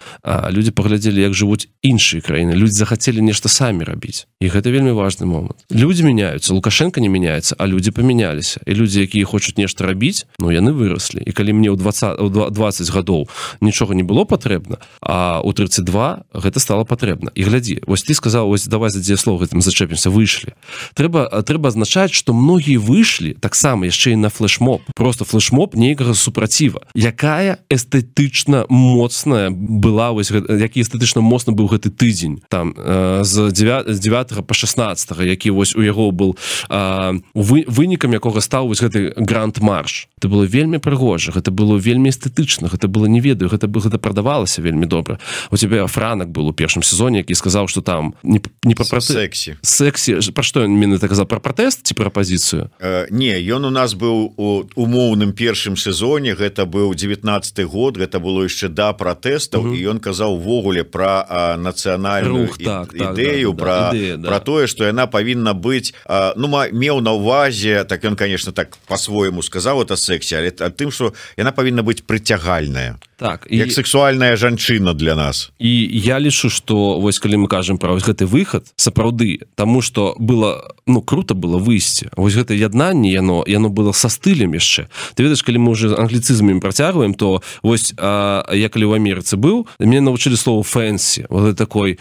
[0.50, 2.54] Люди паглядзелі як жывуць іншыя краіны.
[2.54, 4.26] Люди захацелі нешта самі рабіць.
[4.40, 5.64] І гэта вельмі важный момант.
[5.70, 10.50] Люди мяняются лукашенко не мяняется а люди памяняліся і люди якія хочуць нешта рабіць Ну
[10.50, 11.22] яны выраслі.
[11.26, 13.28] І калі мне ў 20 20 гадоў
[13.60, 17.30] нічога не было патрэбна а у 32 гэта стало патрэбна.
[17.34, 20.54] І глядзі вось ты сказал ось давай за дзе слов гэтым зачэпімся выйшлі.
[20.94, 26.80] Трэба трэба азначаць что многія выйшлі таксама яшчэ і на флешмоб просто флешмоб нейкага супраціва
[26.94, 34.00] якая эстэтычна моцная была вось які эстэтычна моцна быў гэты тыдзень там э, з 9
[34.00, 36.36] 9 по 16 які вось у яго был
[36.70, 41.76] э, вы вынікам якога стаў вось гэты гранд марш это было вельмі прыгожа гэта было
[41.76, 45.20] вельмі эстэтычна гэта было не ведаю гэта бы гэта прадавалася вельмі добра.
[45.50, 49.56] У тебя франак был у першым сезоне які сказаў что там не, не по сексі
[49.60, 51.26] сексі про што ён мене так казаў?
[51.26, 56.32] Про пратэст ці про пазіцыю э, не ён у нас быў у умоўным першым сезоне
[56.32, 61.28] гэта быў 19 год гэта было яшчэ да пратэстаў і ён казаў увогуле про
[61.60, 64.40] нацыянальную так, ідэю так, да, да, про да, про да.
[64.40, 69.42] тое что яна павінна быць а, ну меў на увазе так ён конечно так по-свойму
[69.42, 72.96] сказаў это сексі але тым что яна павінна быць прыцягальная.
[73.16, 73.70] Так як і...
[73.70, 75.50] сексуальная жанчына для нас.
[75.58, 80.74] І я лічу что вось калі мы кажам про гэты выход сапраўды тому что было
[80.86, 82.08] ну круто было выйсці.
[82.16, 84.86] Вось гэта яднанне яно яно было со стылем яшчэ.
[85.14, 89.66] Ты ведаеш калі мы уже англіцызмамі працягваем то вось а, я калі в Амерыцы быў
[89.78, 91.98] мне навучылі слово фэнсі вот такой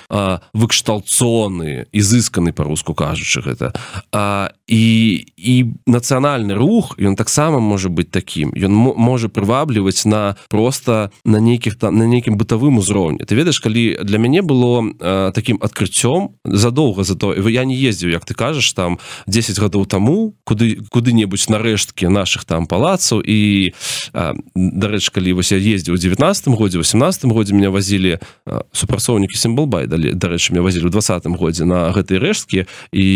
[0.54, 3.74] выкшталцоны изысканы по-руску кажучы гэта.
[4.12, 5.54] А, і і
[5.88, 8.51] нацыянальны рух ён таксама можа быть таким.
[8.55, 13.97] Ён можа прывабліваць на просто на нейкіх там на нейкім бытавым узроўні ты ведаеш калі
[14.03, 18.73] для мяне было э, таким адкрыццём задоўга за то я не ездзіў як ты кажаш
[18.73, 23.71] там 10 гадоў таму куды куды-небудзь на рэшткі наших там палацаў і
[24.13, 29.38] э, дарэч калі вось я ездзіў у 19 годзе 18 годзе меня возілі э, супрацоўнікі
[29.38, 33.08] сімбалбай далі дарэчы меня возілі у двадцатым годзе на гэтай рэшткі і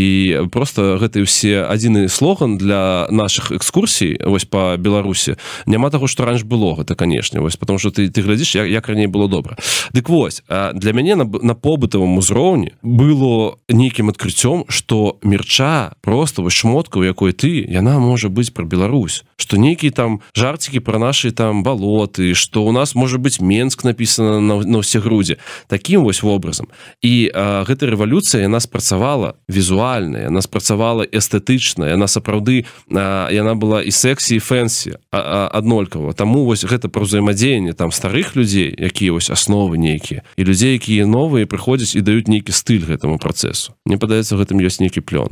[0.52, 5.36] просто гэты ўсе адзіны слоган для наших экскурсій вось по беларусі.
[5.66, 7.40] Няма таго что раньш было гэта канешне.
[7.40, 9.58] Вось потому что ты ты глядзіш як, як раней было добра.
[9.94, 16.54] Дык вось для мяне на, на побытавым узроўні было нейкім адкрыццём что мерча просто вось
[16.54, 19.24] шмотка у якой ты яна можа быць про Беларусь.
[19.38, 24.42] Что нейкіе там жарцікі про наши там балоты что у нас может быть менск написано
[24.42, 25.38] на, на ўсе грудзі.
[25.68, 26.68] Таким вось вобразам.
[27.02, 33.92] І а, гэта рэвалюцыя яна спрацавала візуальная яна спрацавала эстэтычная яна сапраўды яна была і
[33.92, 40.28] сексі фэнсі аднолькава таму вось гэта про ўзаемадзеянне там старых людзей якія вось асновы нейкія
[40.36, 43.74] і людзей якія новыя прыходзяць і даюць нейкі стыль гэтаму працэсу.
[43.88, 45.32] Мне падаецца гэтым ёсць нейкі плён.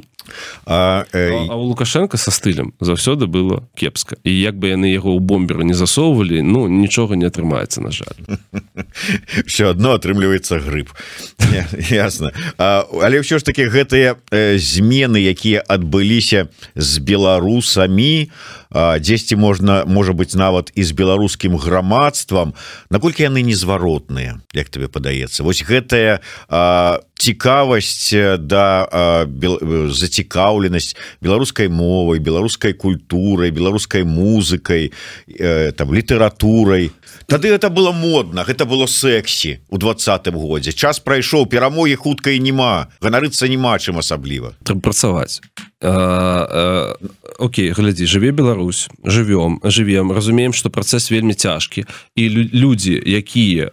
[0.66, 1.32] А, э...
[1.32, 4.16] а у лукашенко со стылем заўсёды было кепска.
[4.24, 8.20] І як бы яны яго ў бомберу не засоўвалі ну нічога не атрымаецца на жаль.
[9.48, 10.88] Все одно атрымліваецца грыб.
[11.92, 18.30] Ясно але ўсё ж таки гэтыя э, змены якія адбыліся з беларусамі
[18.74, 22.54] дзесьці можна можа быть нават і з беларускім грамадствам.
[22.90, 25.44] Наколькі яны незваротныя як тебе падаецца?
[25.44, 26.20] Вось гэтая
[27.18, 34.92] цікавасць да зацікаўленасць беларускай мовай беларускай культурай беларускай музыкай
[35.76, 36.92] там літаратурай.
[37.28, 40.72] Тады это было модна гэта было сексі у двадцатым годзе.
[40.72, 44.54] Час прайшоў перамогі хутка і няма ганарыцца няма чым асабліва.
[44.64, 45.42] Працаваць.
[47.38, 53.70] Окей глядзі жыве Беларусь живвем живвем разумеем что працэс вельмі цяжкі і людзі якія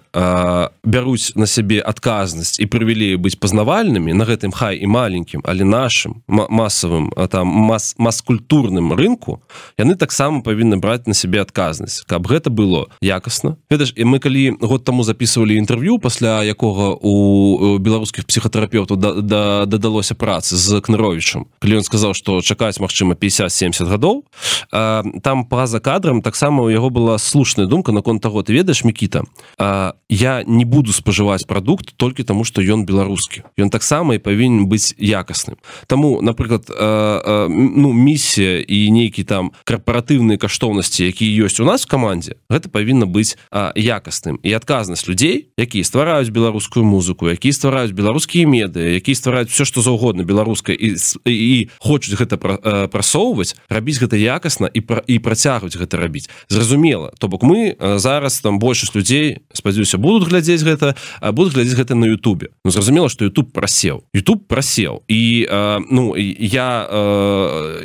[0.84, 6.22] бяруць на сябе адказнасць і прывілею быць пазнавальнымі на гэтым хай і маленькім але нашим
[6.28, 9.42] масавым там мас маскультурным рынку
[9.78, 14.56] яны таксама павінны браць на сябе адказнасць каб гэта было якасна ведаеш і мы калі
[14.60, 21.46] год таму записывалі інтэрв'ю пасля якога у беларускіх псіхатэрапеўтаў да, да, дадалося працы з кныровічам
[21.58, 24.24] калі ён сказаў что чакаць Мачыма 50-70 гадоў
[24.70, 28.42] там па-за кадрам таксама у яго была слушная думка наконт таго.
[28.42, 29.24] Ты ведаеш мікіта
[30.08, 32.84] я не буду спажываць прадукт толькі таму что ён
[33.24, 35.56] беларускі ён таксама і павінен быць якасным
[35.86, 36.68] Таму напрыклад
[37.48, 43.06] ну місія і нейкі там карпаратыўныя каштоўнасці якія ёсць у нас в камандзе гэта павінна
[43.06, 43.36] быць
[43.76, 49.64] якасным і адказнасць людзей якія ствараюць беларускую музыку якія ствараюць беларускія меды якія ствараюць все
[49.64, 52.36] что заўгодна беларускай і і хочуць гэта
[52.88, 58.40] прасоўваць рабіць гэта якасна і пра, і працягваць гэта рабіць зразумела то бок мы зараз
[58.40, 60.94] там большасць людзей спадзяюся будуць глядзець гэта
[61.32, 65.46] будуць глядзець гэта на Ютубе Ну зразумела что YouTube прасеў YouTube прасеў і
[65.90, 66.68] ну я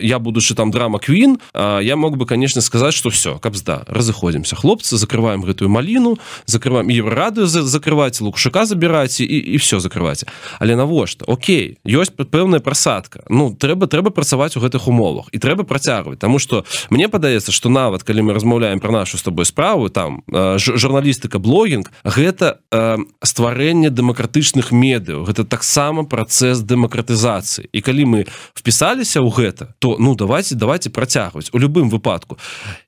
[0.02, 4.58] я будучы там драма квін я мог бы конечно сказаць что все каб зда разыходзімся
[4.58, 6.18] хлопцы закрываем гэтую маліну
[6.50, 10.26] закрываем еврадыо закрываць лукшака забіраць і, і все закрываць
[10.60, 11.26] але навошта?
[11.30, 13.24] Окей ёсць пэўная прасадка.
[13.30, 16.20] Ну трэба трэба працаваць у гэтых умовах і трэба працягваць.
[16.20, 20.24] Таму что мне падаецца что нават калі мы размаўляем про нашу с тобой справу там
[20.58, 24.72] журналістыка блогінг гэта э, стварэнне дэмакратычных
[25.20, 27.70] медыяў гэта таксама працэс дэмакратызацыі.
[27.72, 28.20] І калі мы
[28.54, 31.50] впісаліся ў гэта то ну давайте давайте працягваць.
[31.54, 32.38] У любым выпадку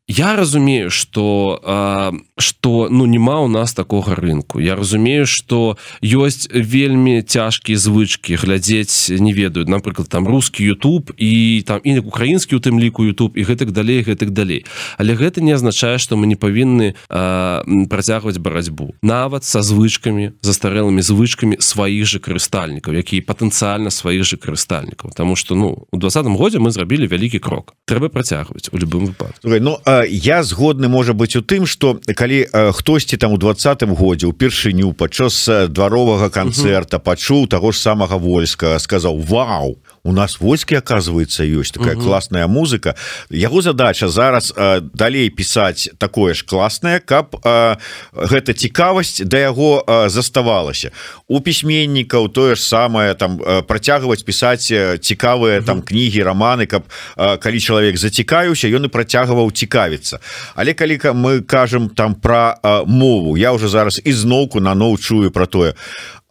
[0.08, 4.60] я разумею что что ну няма у нас такого рынку.
[4.60, 11.64] Я разумею что ёсць вельмі цяжкія звычки глядзець не ведаюць напрыклад там русский YouTube і
[11.68, 14.66] там і украінскі у тым ліку YouTube і гэтак далей гэтак далей.
[14.98, 18.96] Але гэта не азначае что мы не павінны працягваць барацьбу.
[19.02, 25.12] Нават со звычкамі застарэлымі звычкамі сваіх же карыстальнікаў якія патэнцыяльна сваіх же карыстальнікаў.
[25.16, 27.74] Тому что ну у двадцатым годзе мы зрабілі вялікі крок.
[27.86, 29.48] Трэба працягваць у любым выпадку.
[29.48, 34.28] Ну а я згодны можа быть у тым что калі хтосьці там у двадцатым годзе
[34.28, 41.44] упершыню падчас дваровага канцэрта пачуў таго ж самага войска сказаў Вау у нас войскі оказывается
[41.46, 42.06] ёсць такая угу.
[42.06, 42.96] классная музыка
[43.30, 47.78] яго задача зараз а, далей пісаць такое ж классное каб а,
[48.14, 50.92] гэта цікавасць да яго заставалася
[51.28, 53.38] у пісьменнікаў тое ж самае там
[53.68, 55.66] працягваць пісаць цікавыя угу.
[55.66, 56.84] там кнігі романы каб
[57.16, 60.18] а, калі чалавек зацікавіўся ён і працягваў цікавіцца
[60.56, 65.74] але калі мы кажам там про мову я уже зараз ізноўку наноў чую про тое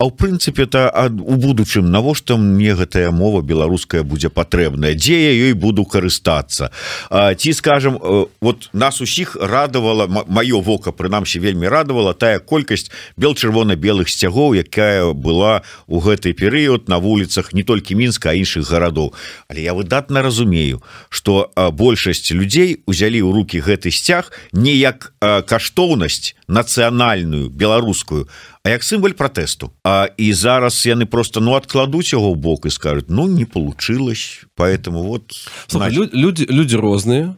[0.01, 0.89] А ў прынцыпе то
[1.29, 4.97] у будучым навошта мне гэтая мова беларуская будзе патрэбная?
[4.97, 6.73] Дзе я ёй буду карыстацца?
[7.13, 12.89] Ці скажем э, вот нас усіх радавала маё вока прынамсі вельмі радавала тая колькасць
[13.21, 18.65] бел чырвона-белых сцягоў якая была у гэты перыяд на вуліцах не толькі мінска а іншых
[18.73, 19.13] гарадоў.
[19.53, 26.40] Але я выдатна разумею что большасць людзей узялі ў руки гэты сцяг не як каштоўнасць
[26.51, 28.27] нацыянальную беларускую
[28.63, 32.71] А як сімваль пратэсту А і зараз яны просто ну адкладуць яго ў бок і
[32.71, 35.33] скажуць ну не получилось поэтому вот
[35.67, 36.15] Слухай, значит...
[36.15, 37.37] люди люди розныя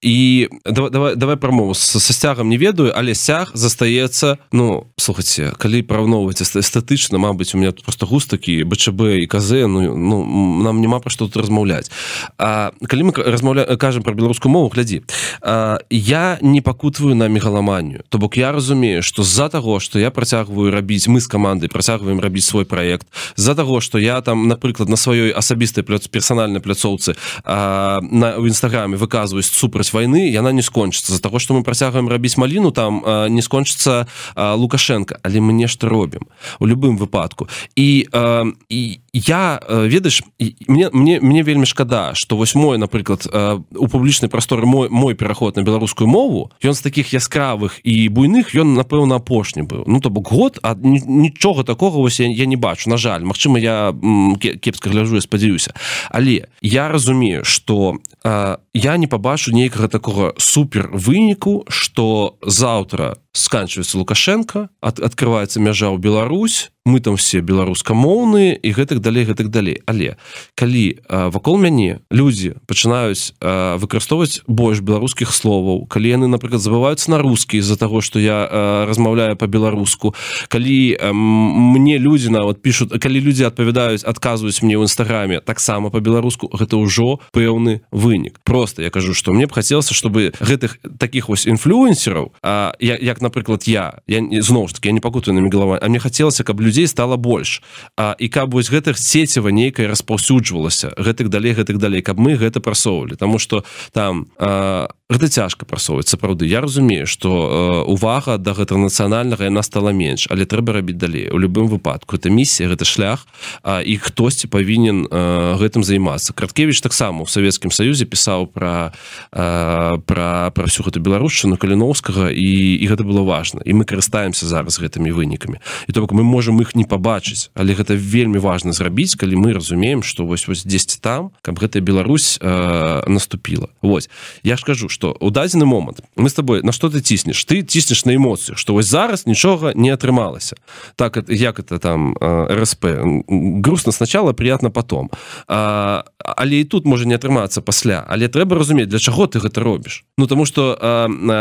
[0.00, 5.82] і давай давай, давай прамову са сцягам не ведаю але сяг застаецца ну слухайте калі
[5.82, 10.24] параўноўваць эстэтычна Мабыць у меня тут просто густ такі бчб і казе ну, ну
[10.62, 11.92] нам няма пра што тут размаўляць
[12.38, 15.04] А калі мы размаўля кажам про беларускую мову глядзі
[15.42, 20.10] а, я не пакутваю на мегаламанію то бок я разумею что з-за таго что я
[20.10, 24.92] працягваю рабіць мы з камандай працягваем рабіць свой проект з-за того что я там напрыклад
[24.92, 31.12] на сваёй асабістай пляц персанальнай пляцоўцы на у нстаграме выказваюсь супраць войны яна не скончыцца.
[31.12, 35.18] За того что мы працягваем рабіць маліну там а, не скончыцца лукашенко.
[35.22, 36.28] Але мы нешта робім
[36.60, 37.48] у любым выпадку.
[37.76, 40.22] І а, і я ведаеш
[40.68, 43.26] мне мне мне вельмі шкада что вось мой напрыклад
[43.74, 48.08] у публічнай прасторы мой мой пераход на беларускую мову ён з таких яскравых і і
[48.08, 49.84] буйных ён напэўна апошні быў.
[49.86, 53.22] Ну то бок год а нічога такого вось я, я не бачу на жаль.
[53.22, 53.94] Мачыма я
[54.40, 55.74] кепска гляжу я спадзяюся.
[56.10, 64.68] Але я разумею что я не пабачу нейкага такого супер выніку что заўтра сканчваецца лукашенко
[64.80, 69.82] от открывается мяжа ў Беларусь мы там все беларускамоўныя і гэтак далей гэтак далей.
[69.86, 70.18] Але
[70.58, 73.38] калі вакол мяне людзі пачынаюць
[73.78, 79.36] выкарыстоўваць больш беларускіх словаў калі яны напрыклад забываюцца на рускі з-за того что я размаўляю
[79.36, 80.14] по-беларуску
[80.48, 86.82] калі мне людзі нават пишутць калі людзі адпавядаюць адказваюць мне ў нстаграме таксама по-беларуску гэта
[86.82, 88.42] ўжо пэўны вынік.
[88.42, 92.34] Просто я кажу что мне б хацелася чтобы гэтых таких вось інфлюенсераў
[92.82, 96.60] як напрыклад я я зноў ж таки я не пакутанымі голова а мне хацелася каб
[96.60, 97.62] людзей стало больш
[97.96, 102.60] а і каб вось гэтых сеціва нейкае распаўсюджвалася гэтых далей гэтых далей каб мы гэта
[102.60, 106.46] прасоўвалі тому что там а, гэта цяжка прасоўваць сапраўды.
[106.46, 111.28] Я разумею что увага да гэтага нацыянальнага яна стала менш але трэба рабіць далей.
[111.28, 113.26] У любым выпадку это місія гэта шлях
[113.64, 116.32] і хтосьці павінен э, гэтым займацца.
[116.32, 118.92] Краткевич таксама у савецкім саюзе пісаў про
[119.32, 122.50] э, про про всю гэту беларушчыну каліновскага і
[122.80, 125.60] і гэта было важно і мы карыстаемся зараз гэтымі вынікамі.
[125.88, 129.52] І то бок мы можем их не пабачыць але гэта вельмі важно зрабіць калі мы
[129.52, 134.08] разумеем что вось вось 10 там каб гэтая Беларусь э, наступила Вось.
[134.42, 137.44] Я ж кажу что у дадзены момант мы с тобой на что ты ціснеш?
[137.44, 140.56] Ты ціснеш на эмоцыю что вось зараз нічога не атрымалася.
[140.96, 142.16] Так як это там
[142.48, 142.86] рсп
[143.28, 145.10] грустно сначала приятно потом.
[145.48, 148.04] А, але і тут можа не атрымацца пасля.
[148.08, 150.04] Але трэба разумець для чаго ты гэта робіш.
[150.18, 150.78] Ну тому что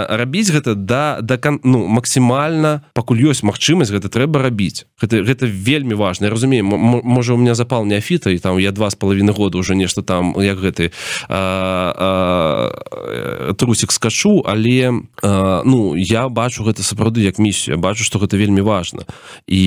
[0.09, 4.85] рабіць гэта да да кан ну максімальна пакуль ёсць магчымасць гэта трэба рабіць.
[5.01, 8.95] Гэта гэта вельмі важно разумеем можа у меня запал неафіта і там я два з
[8.95, 10.91] палавіны года уже нешта там як гэты
[11.29, 14.91] а, а, трусик скачу але
[15.23, 17.77] э, ну я бачу гэта сапраўды як місію.
[17.77, 19.05] Бачу что гэта вельмі важно
[19.47, 19.61] і,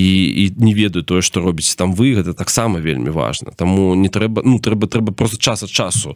[0.45, 4.41] і не ведаю тое что робіць там вы гэта таксама вельмі важно тому не трэба
[4.43, 6.15] ну трэба трэба просто час ад часу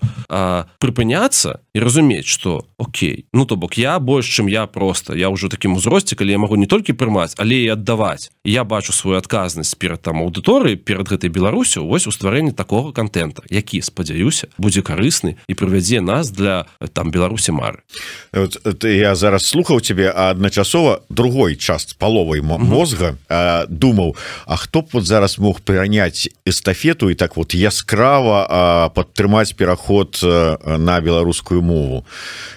[0.80, 5.50] прыпыняцца і разумець что Окей ну то бок я больш чым я просто я ўжо
[5.70, 9.76] таким узросце калі я могу не толькі прымаць але і аддаваць я бачу сваю адказнасць
[9.78, 13.44] перад там аўдыторыі перад гэтай беларусю вось у стварэнні такого контента.
[13.50, 17.86] Які спадзяюся будзе карысны і прывядзе нас для там беларусі мары.
[18.34, 24.16] Вот, я зараз слухаў тебе адначасова другой част паловай мозга а, думаў
[24.46, 31.02] А хто б вот зараз мог пераняць эстафету і так вот яскрава падтрымаць пераход на
[31.02, 32.06] беларускую мову.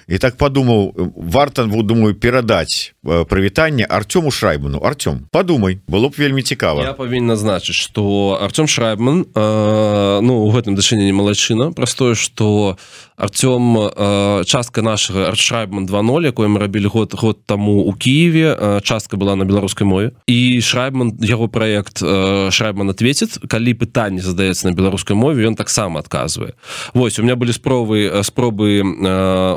[0.09, 4.79] І так подумаў варта думаю перадаць прывітанне Артёму шрайбану.
[4.79, 10.53] Артём подумай было б вельмі цікава я павінен назначыць что Артём шрайбман э, ну у
[10.53, 12.79] гэтым дачыненні малайчына простое что
[13.17, 19.17] Артём э, частка нашага аршрайбман 20 якое мы рабілі год год таму у Киеве частка
[19.17, 20.13] была на беларускай мове.
[20.27, 26.55] І шрайбман яго проект шрайбман ответит калі пытанне задаецца на беларускай мове ён таксама адказвае.
[26.95, 28.83] Вось у меня былі спробы спробы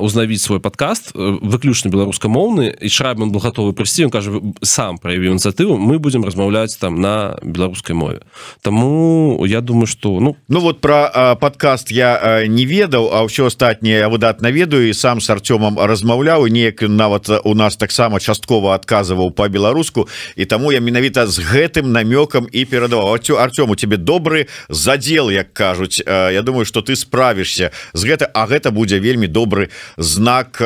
[0.02, 4.32] узнавіць свой подкаст выключна беларускамоўны і шрайбман был готовы прыйсці он кажа
[4.64, 8.22] сам праявіў ініцыятыву мы будем размаўляць там на беларускай мове
[8.62, 14.00] Таму я думаю что ну ну вот про подкаст я не ведаў а ўсё астатніе
[14.00, 19.32] я выдатна ведаю і сам с Артёмом размаўляў неяк нават у нас таксама часткова адказываў
[19.32, 25.54] по-беларуску і таму я менавіта з гэтым намёкам і перадаваў Артёму тебе добры задел як
[25.54, 30.62] кажуць Я думаю что ты справішся з гэта А гэта будзе вельмі добры знак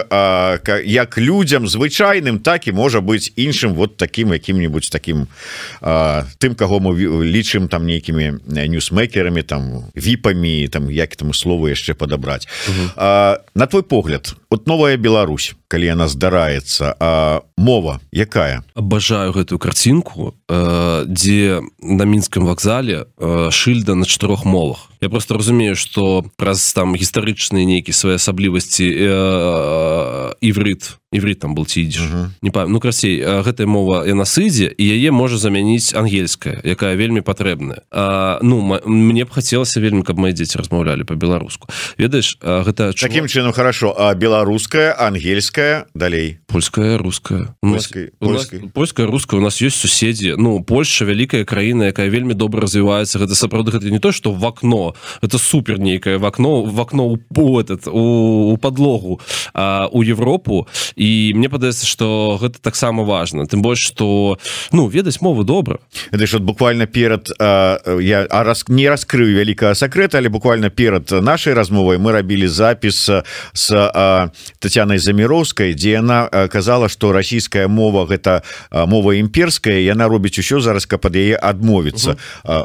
[0.86, 5.28] як людям звычайным так і можа быть іншым вот таким якім-нибудь таким
[5.82, 6.94] тым каго мы
[7.24, 12.48] лічым там нейкімі ньюсмейкерамі там віпамі там як там слову яшчэ падабраць.
[12.96, 18.64] А, на твой погляд от новая Беларусь калі яна здараецца а мова якая?
[18.74, 23.06] Абажаю гэтую карцінку дзе на мінскім вакзале
[23.54, 24.90] шыльда на чатырох мовах.
[25.02, 28.86] Я просто разумею что праз там гістарычныя нейкія свае асаблівасці
[30.42, 32.30] іврыт іврит там был ці ідзеш uh -huh.
[32.42, 37.22] не па ну красей гэтая мова яна сыдзе і яе можа замяніць ангельская якая вельмі
[37.22, 37.84] патрэбная.
[38.42, 43.40] Ну мне б хацелася вельмі каб мои дзеці размаўлялі по-беларуску ведаеш гэта таким чу...
[43.40, 46.40] чынам хорошо а беларуская ангельская далей?
[46.48, 47.56] Польская русская
[48.74, 53.20] польская русская у нас есть суседзі ну Польша вялікая краіна якая вельмі добра развіваецца.
[53.20, 54.96] Гэта сапраўды гэта не то что в окно.
[55.22, 59.20] Это супер нейкае в окно в окно у этот у, у подлогу
[59.54, 60.68] а, у Европу.
[60.96, 63.46] І мне падаецца что гэта таксама важно.
[63.46, 64.38] Тым больш что
[64.72, 65.80] ну ведаць мову добра
[66.12, 71.12] это ж буквально перад а, я а раз не раскрыю вялікага сакрэта але буквально перад
[71.12, 73.10] нашай размовай мы рабілі запіс
[73.54, 80.60] с Татьяной заміровской дзе яна казала что расійская мова гэта мова імперская яна робіць усё
[80.62, 82.18] зараз каб под яе адмовіцца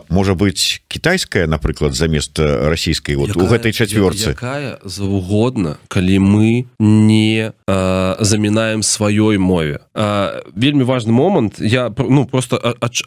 [0.09, 6.67] можа быть китайская напрыклад замест расійскай вот якая, у гэтай чацвёрцы якая заўгодна калі мы
[6.79, 9.79] не а, замінаем сваёй мове.
[9.95, 11.61] А, вельмі важный момант.
[11.61, 12.59] Я ну просто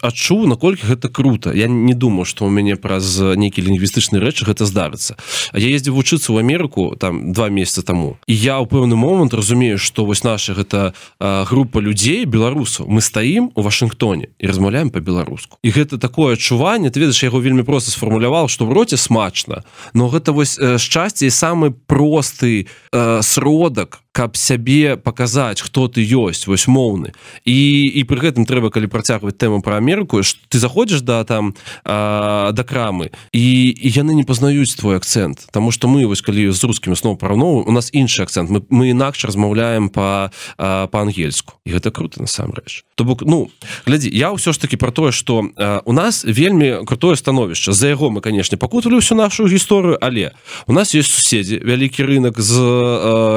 [0.02, 1.52] адчуў наколькі гэта круто.
[1.52, 5.16] Я не думаю что у мяне праз нейкі лінгвістычны рэчы гэта здарыцца.
[5.52, 9.78] Я ездзі вучыцца ў Амерыку там два месяца тому і я ў пэўны момант разумею
[9.78, 15.68] что вось наша гэта група людзей беларусаў мы стаім у Вашынгтоне і размаўляем по-беларуску і
[15.70, 20.32] гэта такое адчуванне ты ведаеш яго вельмі просто сфармуляваў что в роце смачна но гэта
[20.32, 27.12] вось шчасце і самы просты э, сродак каб сябе паказаць хто ты ёсць вось моўны.
[27.44, 31.54] І і пры гэтым трэба калі працягваць тэму про Амерыку ты заходзіш да там
[31.84, 36.50] а, да крамы і, і яны не пазнаюць твой акцент Таму что мы вось калі
[36.50, 41.54] з рускімі снова параўнову у нас іншы акцент мы, мы інакш размаўляем по па-ангельску.
[41.64, 42.84] І гэта круто насамрэч.
[42.96, 43.50] То бок ну
[43.86, 45.46] глядзі я ўсё ж таки про тое что
[45.84, 47.72] у нас вельмі крутое становішча.
[47.72, 50.32] За яго мы канешне пакуталі всю нашу гісторыю але
[50.66, 52.58] у нас есть суседзі вялікі рынок з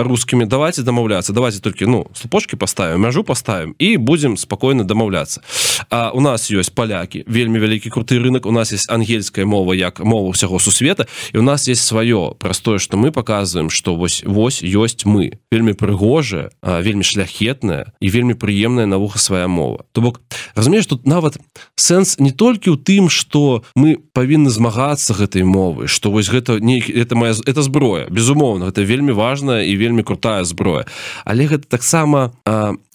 [0.04, 0.46] рускімі.
[0.46, 5.42] Давай давайте дамаўляться давайте только ну слупочки поставим мяжу поставим и будем спокойно дамаўляться
[5.90, 8.46] А у нас есть поляки вельмі вялікі круты рынок.
[8.46, 12.78] У нас есть ангельская мова як мова усяго сусвета и у нас есть свое простое
[12.78, 15.40] что мы показываем что вось вось ёсць мы.
[15.52, 19.86] Вельмі прыгожая вельмі шляхетная і вельмі прыемная навуха свая мова.
[19.92, 20.22] То бок
[20.56, 21.38] разумееш тут нават
[21.76, 26.80] сэнс не толькі ў тым что мы павінны змагацца гэтай мовы что вось гэта не
[26.80, 28.08] это моя это зброя.
[28.10, 30.84] Безумоўна это вельмі важная і вельмі крутая зброя.
[31.26, 32.36] Але гэта таксама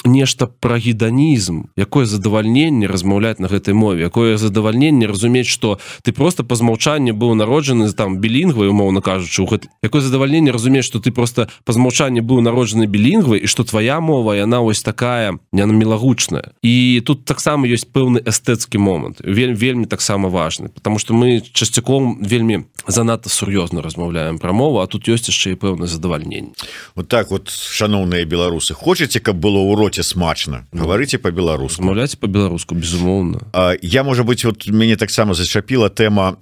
[0.07, 6.45] нешта пра гіданізм якое задавальненне размаўляць на гэтай мове якое задавальненне разумець что ты просто
[6.45, 11.11] па змаўчанні быў народжаны там білінгвай умоўна кажучы у гэта якое задавальненне разумець что ты
[11.11, 15.73] просто па змаўчанні быў народжаны білінгвай і что твоя мова яна ось такая не на
[15.73, 16.53] мілагучная.
[16.63, 22.19] І тут таксама ёсць пэўны эстэцкі момант вельмі вельмі таксама важны потому что мы часцяком
[22.23, 26.53] вельмі занадта сур'ёзна размаўляем пра мову а тут ёсць яшчэ і пэўна задавальненне.
[26.95, 32.17] Вот так вот шаноўныя беларусы хочаце каб было ў роце смачна ну, гаварыце по-беларуску маўляць
[32.17, 33.41] по-беларуску безумоўна
[33.83, 36.37] я можа быть вот мяне таксама зачапіла тэма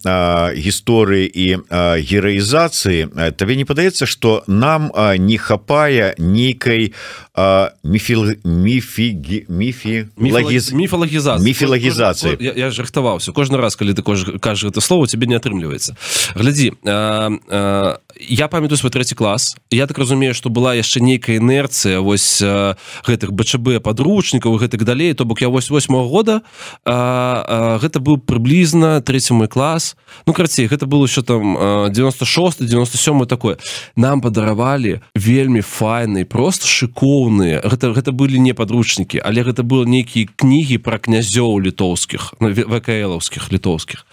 [0.54, 1.46] гісторыі і
[2.02, 6.92] гераізацыі табе не падаецца что нам не хапае нейкай
[7.84, 15.06] міфі міфі міфі міфалагіза міфілагізацыі я, я жахтаваўся кожны раз калі ты кажа гэта слово
[15.06, 15.94] тебе не атрымліваецца
[16.34, 22.42] глядзі я памятаю свой третий клас я так разумею что была яшчэ нейкая інерцыя вось
[22.42, 26.42] гэтых бчб подручнікаў гэтак далей то бок я вось восьмого года
[26.84, 29.96] а, а, гэта быў прыблізна третий мой клас.
[30.26, 33.56] Ну карцей гэта было еще там 96 97 такое.
[33.96, 37.60] Нам падаравалі вельмі файны просто шыкоўныя.
[37.64, 44.06] Гэта гэта былі не подручнікі але гэта было нейкія кнігі про князёў літоўскіх вКлаўскіх літоўскіх.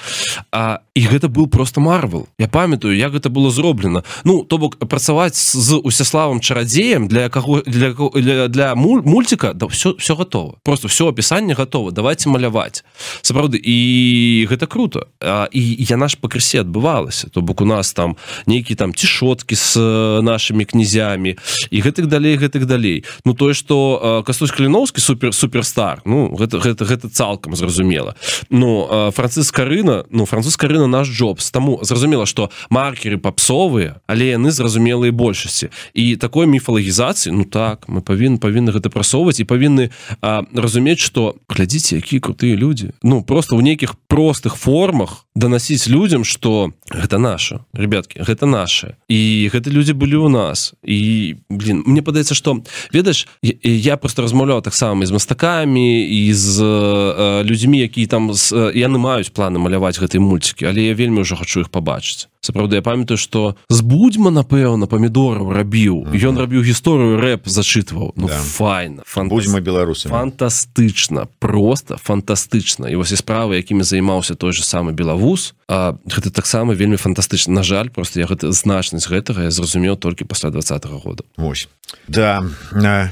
[0.52, 2.28] А і гэта был просто марвел.
[2.40, 4.04] Я памятаю як гэта было зроблена.
[4.24, 8.76] Ну то бок працаваць з усяславам чарадзеем для каго для для, для
[9.12, 10.58] мультика да все все готово.
[10.64, 11.92] Просто все опісанне готово.
[11.92, 12.84] Давайте маляваць.
[13.22, 15.08] Сапраўды і гэта круто.
[15.20, 17.30] А, і яна ж пакрысе адбывалася.
[17.30, 18.16] То бок у нас там
[18.48, 19.76] нейкі там цішоткі с
[20.22, 21.36] нашими князямі
[21.70, 23.04] і гэтых далей гэтых далей.
[23.26, 28.16] Ну тое что кастусь каліновскі супер суперстар ну гэта гэта гэта цалкам зразумела.
[28.50, 31.52] Ну францыск карына ну француз карына наш джобс.
[31.52, 35.70] Таму зразумела что маркеры папсовыя але яны зразумелыя большасці.
[35.94, 39.90] І такой міфалагізацыі ну так мы павінны павінны гэта прасоўваць і павінны
[40.22, 42.94] разумець что глядзіце якія крутыя люди.
[43.02, 49.50] Ну просто ў нейкіх простых формах данасіць людям что гэта наша ребятки гэта наше і
[49.54, 55.06] гэты люди былі у нас і блин мне падаецца что ведаеш я, просто размаўляў таксама
[55.06, 60.20] з мастакамі і з э, людзьмі якія там з, э, яны маюць планы маляваць гэтай
[60.20, 64.90] мульцікі але я вельмі ўжо хочу іх пабачыць сапраўды я памятаю что з будьма напэўна
[64.90, 66.10] памідораў рабіў.
[66.10, 68.18] Ён рабіў гісторыю рэп зачытваў.
[68.18, 68.42] Ну, да.
[68.42, 72.90] файна будьма беларусы фантастычна просто фантастычна.
[72.90, 76.98] І вось і справы якімі займаўся той же самы белавод белавус а гэта таксама вельмі
[76.98, 77.54] фантастычна.
[77.54, 81.24] На жаль просто я гэта значнасць гэтага я зразумеў толькі пасля двадцатого года.
[81.38, 81.70] Вось.
[82.08, 82.44] Да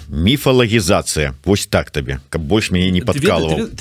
[0.10, 1.36] міфалагізацыя.
[1.46, 3.72] Вось так табе каб больш мяне не падкалываў.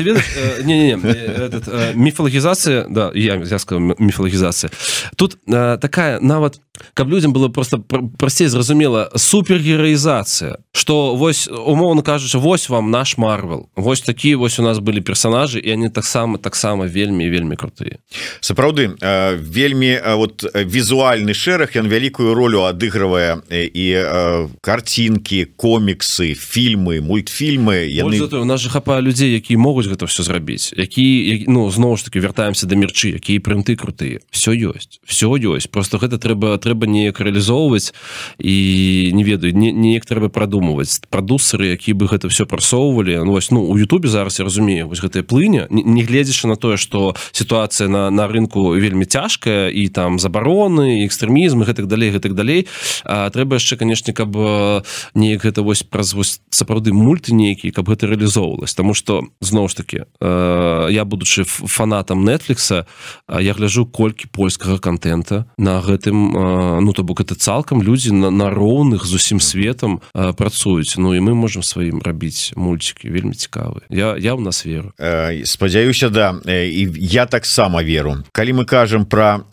[1.95, 4.71] міфалагізацыя да я я сказал міфалагізацыя.
[5.17, 6.61] Тут такая нават
[6.95, 13.69] каб людям было просто прасцей зразумела супергераізацыя что вось умоўно кажучы вось вам наш марвел.
[13.75, 17.99] Вось такие вось у нас былі персонажы і они таксама таксама вельмі вельмі крутые
[18.41, 18.95] сапраўды
[19.39, 23.87] вельмі вот візуальны шэраг ён вялікую ролю адыгрывае і
[24.61, 27.89] картинки коміксы фільмы мультфільмы.
[27.89, 28.21] Яны...
[28.41, 32.21] у нас же хапае людзей якія могуць гэта все зрабіць які ну зноў ж таки
[32.21, 35.69] вяртаемся да мерчы якія прынты крутые все ёсць все ёсць.
[35.69, 37.95] Просто гэта трэба трэба неяк реалізоўваць
[38.39, 41.01] і не ведаю неяк трэба прадумваць.
[41.11, 45.01] Прадусары які бы гэта все прасоўвалі ну, вось ну у Ютубе зараз я разумею вось
[45.01, 50.19] гэтая плыня не гледзячы на тое что сітуацыя на на рынку вельмі цяжкая і там
[50.19, 52.67] забароны экстрэмізм гэтак далей гэтак далей.
[53.05, 54.33] А, трэба яшчэ канешне каб
[55.15, 59.75] неяк гэта вось праз вось сапраўды мульты нейкі каб гэта реалізоўвалась тому что зноў ж
[59.75, 62.87] таки я будучы фанатам нетфликса
[63.29, 68.51] я гляжу колькі польскага контента на гэтым ну то бок это цалкам людзі на, на
[68.51, 70.97] роўных з усім светом працуюць.
[70.99, 74.93] Ну і мы можемм сваім рабіць мульцікі вельмі цікавы я я у нас веру.
[74.99, 76.35] Э, спадзяюся да.
[76.47, 77.98] І я таксама веру
[78.33, 79.45] калі мы кажам про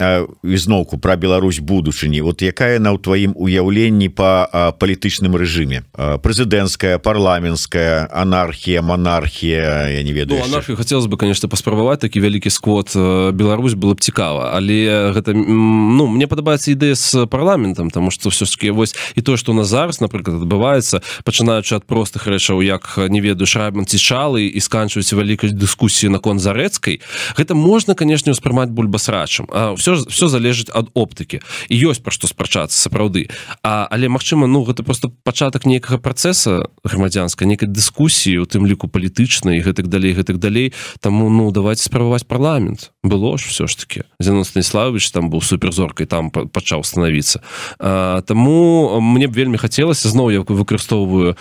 [0.44, 4.48] ізноўку про Беларусь будучыні вот якая на ў тваім уяўленні по
[4.80, 5.84] палітычным рэжыме?
[5.96, 12.96] Прэзідэнцкая парламенская анархія монархія я не ведаю ну, хотелось бы конечно паспрабаваць такі вялікі сквот
[13.34, 14.54] Беларусь было б цікава.
[14.54, 19.22] Але гэта ну мне падабаецца ідэя з парламентам тому что все ж таки вось і
[19.22, 23.86] то что у нас зараз напрыклад адбываецца пачынаючы ад простых рэчаў як не ведаю шрайбан
[23.86, 27.02] цічалы і сканчваюць вялікай дыскусіі наконт зарэцкай
[27.38, 32.28] гэта можна канешне ўспрымаць бульбасрачам А все все залежыць ад оптыкі і ёсць пра што
[32.28, 33.30] спрачацца сапраўды.
[33.64, 38.88] А але Мачыма ну гэта просто пачатак нейкага працэса грамадзянскай некай дыскусіі у тым ліку
[38.88, 40.74] палітычнай гэтак далей гэтак далей.
[41.00, 42.92] Таму ну давайте справаваць парламент.
[43.04, 47.42] Было ж все ж таки Зенон станіславович там быў суперзоркай там пачаў становіцца
[47.80, 51.36] Таму мне б вельмі хацелася зноў я выкарыстоўваю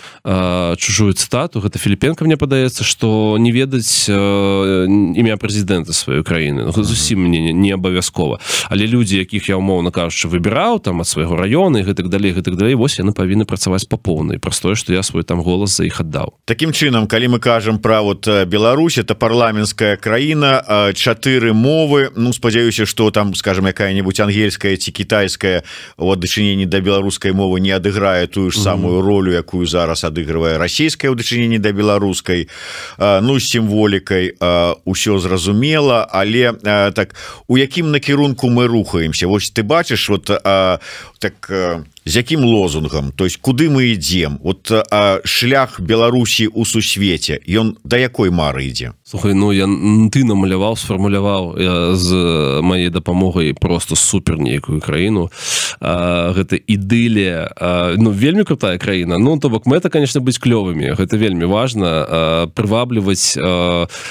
[0.78, 1.60] чужую цытату.
[1.60, 8.38] Гэта філіпенко мне падаецца что не ведаць імя прэзідэнта сваёй краіны зусім мне не абавязкова.
[8.70, 12.74] Але людзі якіх я умоўна кажучы выбіраў там ад свайго раёна гэтак далей гэтак далей
[12.74, 14.38] вось яны павінны працаваць па поўнай.
[14.38, 16.38] Простое что я свой там голас за іх аддаў.
[16.44, 22.10] Такім чынам калі мы кажам пра вот Беларусь это парламенская краіна чатыры мовы.
[22.16, 25.62] Ну спадзяюся что там скажем якая-нибудь ангельская ці китайская
[25.96, 31.10] вот дачыненні да беларускай мовы не адыграе тую ж самую ролю якую зараз адыгрывае расійская
[31.10, 32.48] ў дачыненні да беларускай.
[32.98, 34.36] Ну сімволікай
[34.84, 36.52] ўсё зразумела але
[36.94, 37.14] так
[37.46, 40.24] у якім накірунку мы рухаемся Вось ты бачыш вот
[41.18, 41.50] так
[42.04, 43.12] з якім лозунгам?
[43.16, 44.38] То есть куды мы ідзем?
[44.42, 48.92] Вот а, шлях Беларусі у сусвеце ён да якой мары ідзе?
[49.04, 49.64] Слухай, ну я
[50.10, 52.08] ты намаляваў сфармуляваў з
[52.62, 55.30] маей дапамогай просто супер нейкую краіну.
[55.80, 59.18] Гэта ідылія ну вельмі крутая краіна.
[59.18, 60.98] Ну то бок мэта конечно быць клёвымі.
[60.98, 63.38] Гэта вельмі важна прывабліваць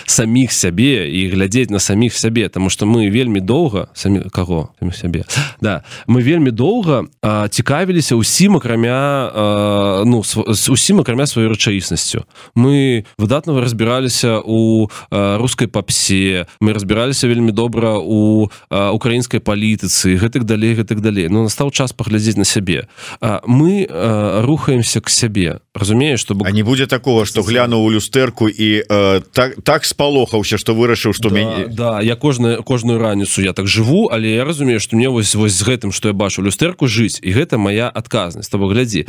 [0.06, 2.50] саміх сябе і глядзець на саміх сябе.
[2.50, 4.70] Тому что мы вельмі доўга самі каго?
[4.94, 5.26] Сябе.
[5.62, 5.84] Да.
[6.08, 7.04] Мы вельмі доўга
[7.50, 12.24] цікаві цікавіліся ўсім акрамя э, ну усім акрамя сваёй рэчаіснасцю
[12.56, 20.16] мы выдатна разбіраліся у э, рускай папсе мы разбіраліся вельмі добра у э, украінскай палітыцы
[20.16, 21.28] гэтак далей гэтак далей.
[21.28, 22.88] Но настаў час паглядзець на сябе.
[23.20, 25.60] А мы э, рухаемся к сябе.
[25.76, 30.72] Разумееш что не будзе такого что глянуў у люстэрку і э, так так спалохаўся что
[30.72, 34.80] вырашыў что да, мяне да я кожную кожную раніцу я так жыву але я разумею
[34.80, 37.89] что мне вось вось з гэтым что я бачу люстэрку жыць і гэта моя моя
[37.89, 39.05] адказнасць того глядзі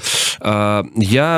[0.96, 1.28] я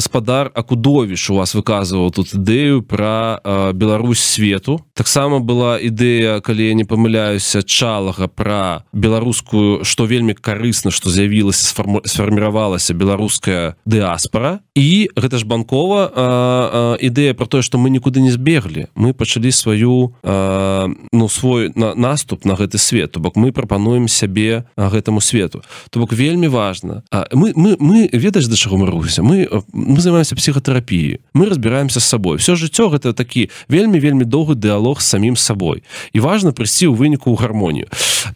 [0.00, 3.40] спадар акудовіш у вас выказываў тут ідэю про
[3.74, 4.80] Беларусь свету.
[4.94, 11.82] Таксама была ідэя калі я не памыляюся чалага про беларускую что вельмі карысна что з'явілася
[12.04, 18.86] сфарміравалася беларуская дыаспора і гэта ж банкова ідэя про тое что мы нікуды не збеглі
[18.94, 23.16] мы пачалі сваю ну свой на наступ на гэты свет.
[23.16, 25.62] То бок мы прапануем сябе гэтаму свету.
[25.90, 29.48] То бок вельмі вельмі важно А мы мы мы ведаеш да чаго мы рухся мы
[29.72, 35.00] мы занимаемся психотерапіі мы разбираемся с собой все жыццё гэта такі вельмі вельмі доўгі дыалог
[35.00, 35.82] с самим собой
[36.12, 37.88] і важно прыйсці ў выніку ў гармонію.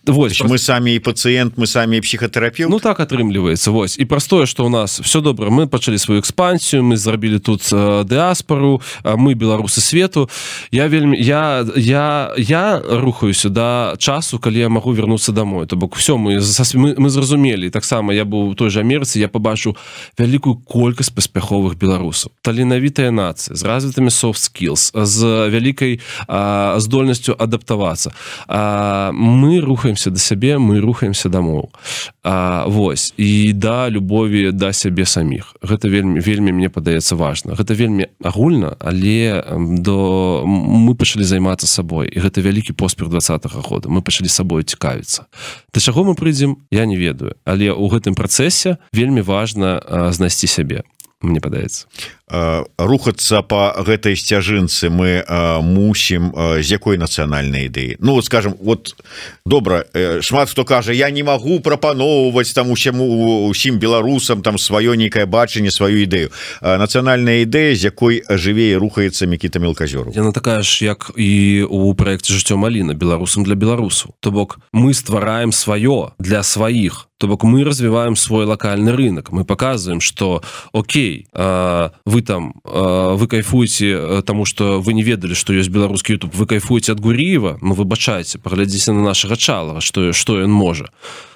[0.07, 3.99] Вось мы самі і пацыент мы самі психотерапію Ну так атрымліваецца Вось.
[3.99, 8.05] І простое что у нас все добра мы пачалі сваю экспансію мы зрабілі тут э,
[8.05, 10.31] дыаспору мы беларусы свету.
[10.71, 15.97] Я вельмі я я я рухаюся да часу калі я могу вернуться домой то бок
[15.97, 16.41] все мы
[16.75, 19.75] мы, мы зразумелі таксама я быў той же амерыцы я побачу
[20.19, 22.31] вялікую колькасць паспяховых беларусаў.
[22.43, 25.99] Таленавітая нацыя з развітымі soft skills з вялікай
[26.79, 28.15] здольнасцю адаптавацца.
[29.11, 31.75] Мы рухаемся до сябе мы рухаемся дамоў.
[32.71, 35.57] Вось і да любові да сябе саміх.
[35.63, 37.59] Гэта вельмі вельмі мне падаецца важна.
[37.59, 39.43] Гэта вельмі агульна але
[39.83, 43.91] до мы пачалі займацца сабой і гэта вялікі поспех двадцатого года.
[43.91, 45.27] Мы пачалі сабою цікавіцца.
[45.75, 47.35] Да чаго мы прыйдзем я не ведаю.
[47.45, 49.81] Але ў гэтым працэсе вельмі важна
[50.13, 50.85] знайсці сябе
[51.21, 51.89] мне падаецца
[52.79, 55.25] рухацца по гэтай сцяжынцы мы
[55.63, 56.31] мусім
[56.63, 57.97] з якой нацыянальнай ідэі.
[57.99, 58.95] Ну вот скажем вот
[59.45, 59.85] добра
[60.21, 65.71] шмат хто кажа я не могу прапаноўваць там усяму усім беларусам там сваё нейкае бачанне
[65.71, 66.31] сваю ідэю
[66.63, 71.95] нацыянальная ідэя з якой жыве і рухаецца мікіта мелказёру яна такая ж як і у
[71.95, 74.15] проекте жыццё маліна беларусам для беларусаў.
[74.21, 77.07] То бок мы ствараем сваё для сваіх.
[77.19, 83.27] То бок мы развіваем свой локальны рынок мы показываем что Окей вы там э, вы
[83.27, 86.35] кайфуеце э, тому что вы не ведалі что ёсць беларускі YouTube.
[86.35, 90.91] Вы кайфуеце ад гуріева Ну выбачайце паглядзіце на нашага чала что что ён можа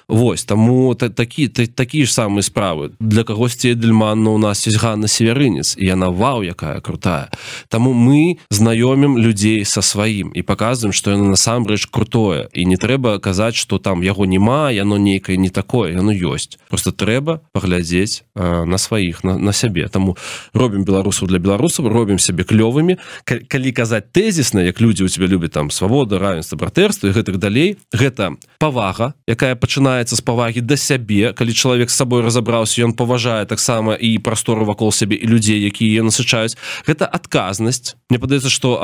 [0.07, 2.91] Вось таму та, такі та, такі ж самыя справы.
[2.99, 7.29] Для кагосьці Эдельманна у нас есть Ганна северынец і яна вау якая крутая.
[7.69, 12.49] Таму мы знаёмім людзей са сваім і показываем что яно насамрэч крутое.
[12.53, 16.59] І не трэба казаць что там яго няма яно нейкае не такое яно ёсць.
[16.69, 19.87] Просто трэба паглядзець э, на сваіх на, на сябе.
[19.87, 20.17] Таму
[20.53, 22.97] робім беларусаў для беларусаў робім сябе клёвымі.
[23.25, 27.77] Калі казаць тэзісна як людзі у тебя любят там свабода равенства братэрства і гэтак далей
[27.89, 31.31] гэта павага якая пачынае пачынаецца з павагі да сябе.
[31.31, 36.03] Калі чалавек з сабой разабраўся ён паважае таксама і прастору вакол сябе і людзей якія
[36.03, 36.59] насычаюць.
[36.83, 37.95] Гэта адказнасць.
[38.09, 38.75] Мне падаецца што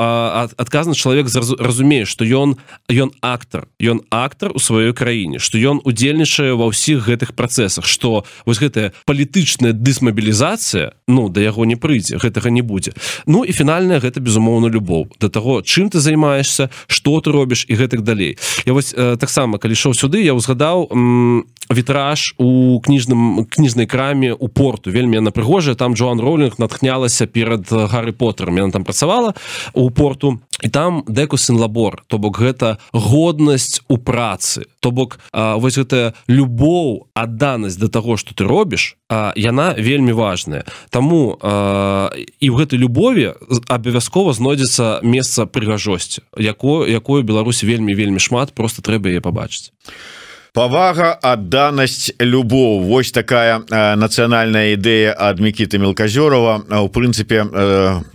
[0.56, 1.28] адказны чалавек
[1.60, 2.56] разумее што ён
[2.88, 3.68] ён актар.
[3.76, 8.96] Ён актар у сваёй краіне што ён удзельнічае ва ўсіх гэтых працэсах што вось гэтая
[9.04, 12.96] палітычная дысмабілізацыя ну да яго не прыйдзе гэтага не будзе.
[13.26, 15.12] Ну і фінальная гэта безумоўна любоў.
[15.20, 18.38] Да таго чым ты займаешься что ты робіш і гэтак далей.
[18.64, 20.88] Я вось э, таксама калі ішоў сюды я ўзгадаў
[21.72, 24.90] вітраж у кніжным кніжнай краме у порту.
[24.90, 28.56] Вельмі яна прыгожая там Джоан роулінг натхнялася перад Гарры поттером.
[28.56, 29.34] Яна там працавала
[29.72, 30.40] у порту.
[30.62, 34.68] І там дэкусын лабор то бок гэта годнасць у працы.
[34.80, 40.64] То бок вось гэтая любоў адданасць да таго что ты робіш а, яна вельмі важная.
[40.90, 43.34] Таму а, і ў гэтай любові
[43.68, 49.72] абавязкова знойдзецца месца прыгажосці якое якое Беларусь вельмі вельмі шмат просто трэба яе пабачыць
[50.52, 52.84] павага адданасць любоў.
[52.84, 53.64] Вось такая
[53.96, 57.48] нацыянальная ідэя ад мікіты мелказёрова у прынцыпе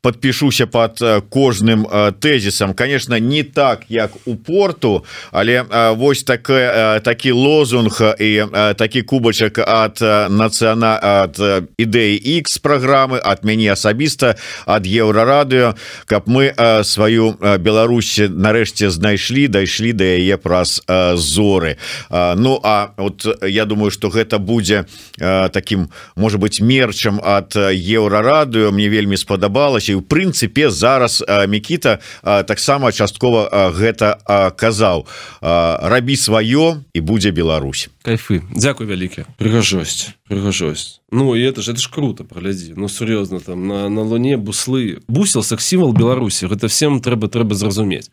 [0.06, 1.02] подпішуся под
[1.34, 1.88] кожным
[2.22, 2.74] тэзісам.
[2.78, 5.66] Конечно не так як у порту але
[5.98, 8.46] вось такая такі лозунг і
[8.78, 9.98] такі кубачак ад
[10.30, 11.42] нацыяна ад
[11.82, 14.38] ідэі X праграмы от мяне асабіста
[14.70, 15.74] ад еўрарадыо
[16.06, 20.86] каб мы сваю Беларусі нарэшце знайшлі дайшлі да яе праз
[21.18, 21.82] зоры.
[22.10, 24.86] А Ну а вот я думаю что гэта будзе
[25.18, 32.92] таким может быть мерчам от еўрарадыо мне вельмі спадабалася і у прынцыпе зараз Мікіта таксама
[32.92, 34.18] часткова гэта
[34.58, 35.06] казаў
[35.42, 38.40] рабі сваё і будзе Беларусь кайфы.
[38.56, 39.28] Дякую вялікі.
[39.36, 41.00] Прыгажосць прыгажосць.
[41.12, 45.00] Ну и это ж это ж круто поглядзі Ну сур'ёзна там на, на луне буслы.
[45.08, 46.48] Бусел секс-сімвал Беларусі.
[46.48, 48.12] Гэта всем трэба трэба зразумець.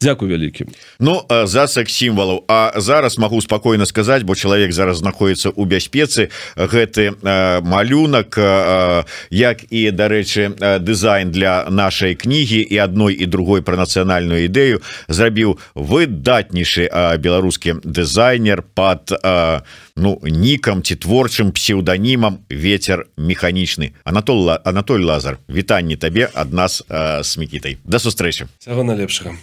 [0.00, 0.66] Дякую вялікі.
[0.98, 2.44] Ну за секс-сімвалаў.
[2.48, 6.30] А зараз могу спокойно сказать бо чалавек зараз знаходіцца у бяспецы.
[6.56, 7.12] Гэты
[7.62, 8.38] малюнак
[9.30, 15.58] як і дарэчы дызайн для нашай кнігі і адной і другой пра нацыянальную ідэю зрабіў
[15.74, 16.88] выдатнейшы
[17.20, 19.12] беларускі дызайнер под
[19.96, 27.22] ну нікам ці творчым псеўданімам ветер механічны Анатол Анатоль Лазар вітанне табе ад нас э,
[27.22, 29.36] с мікітай да сустрэчы всего налепшага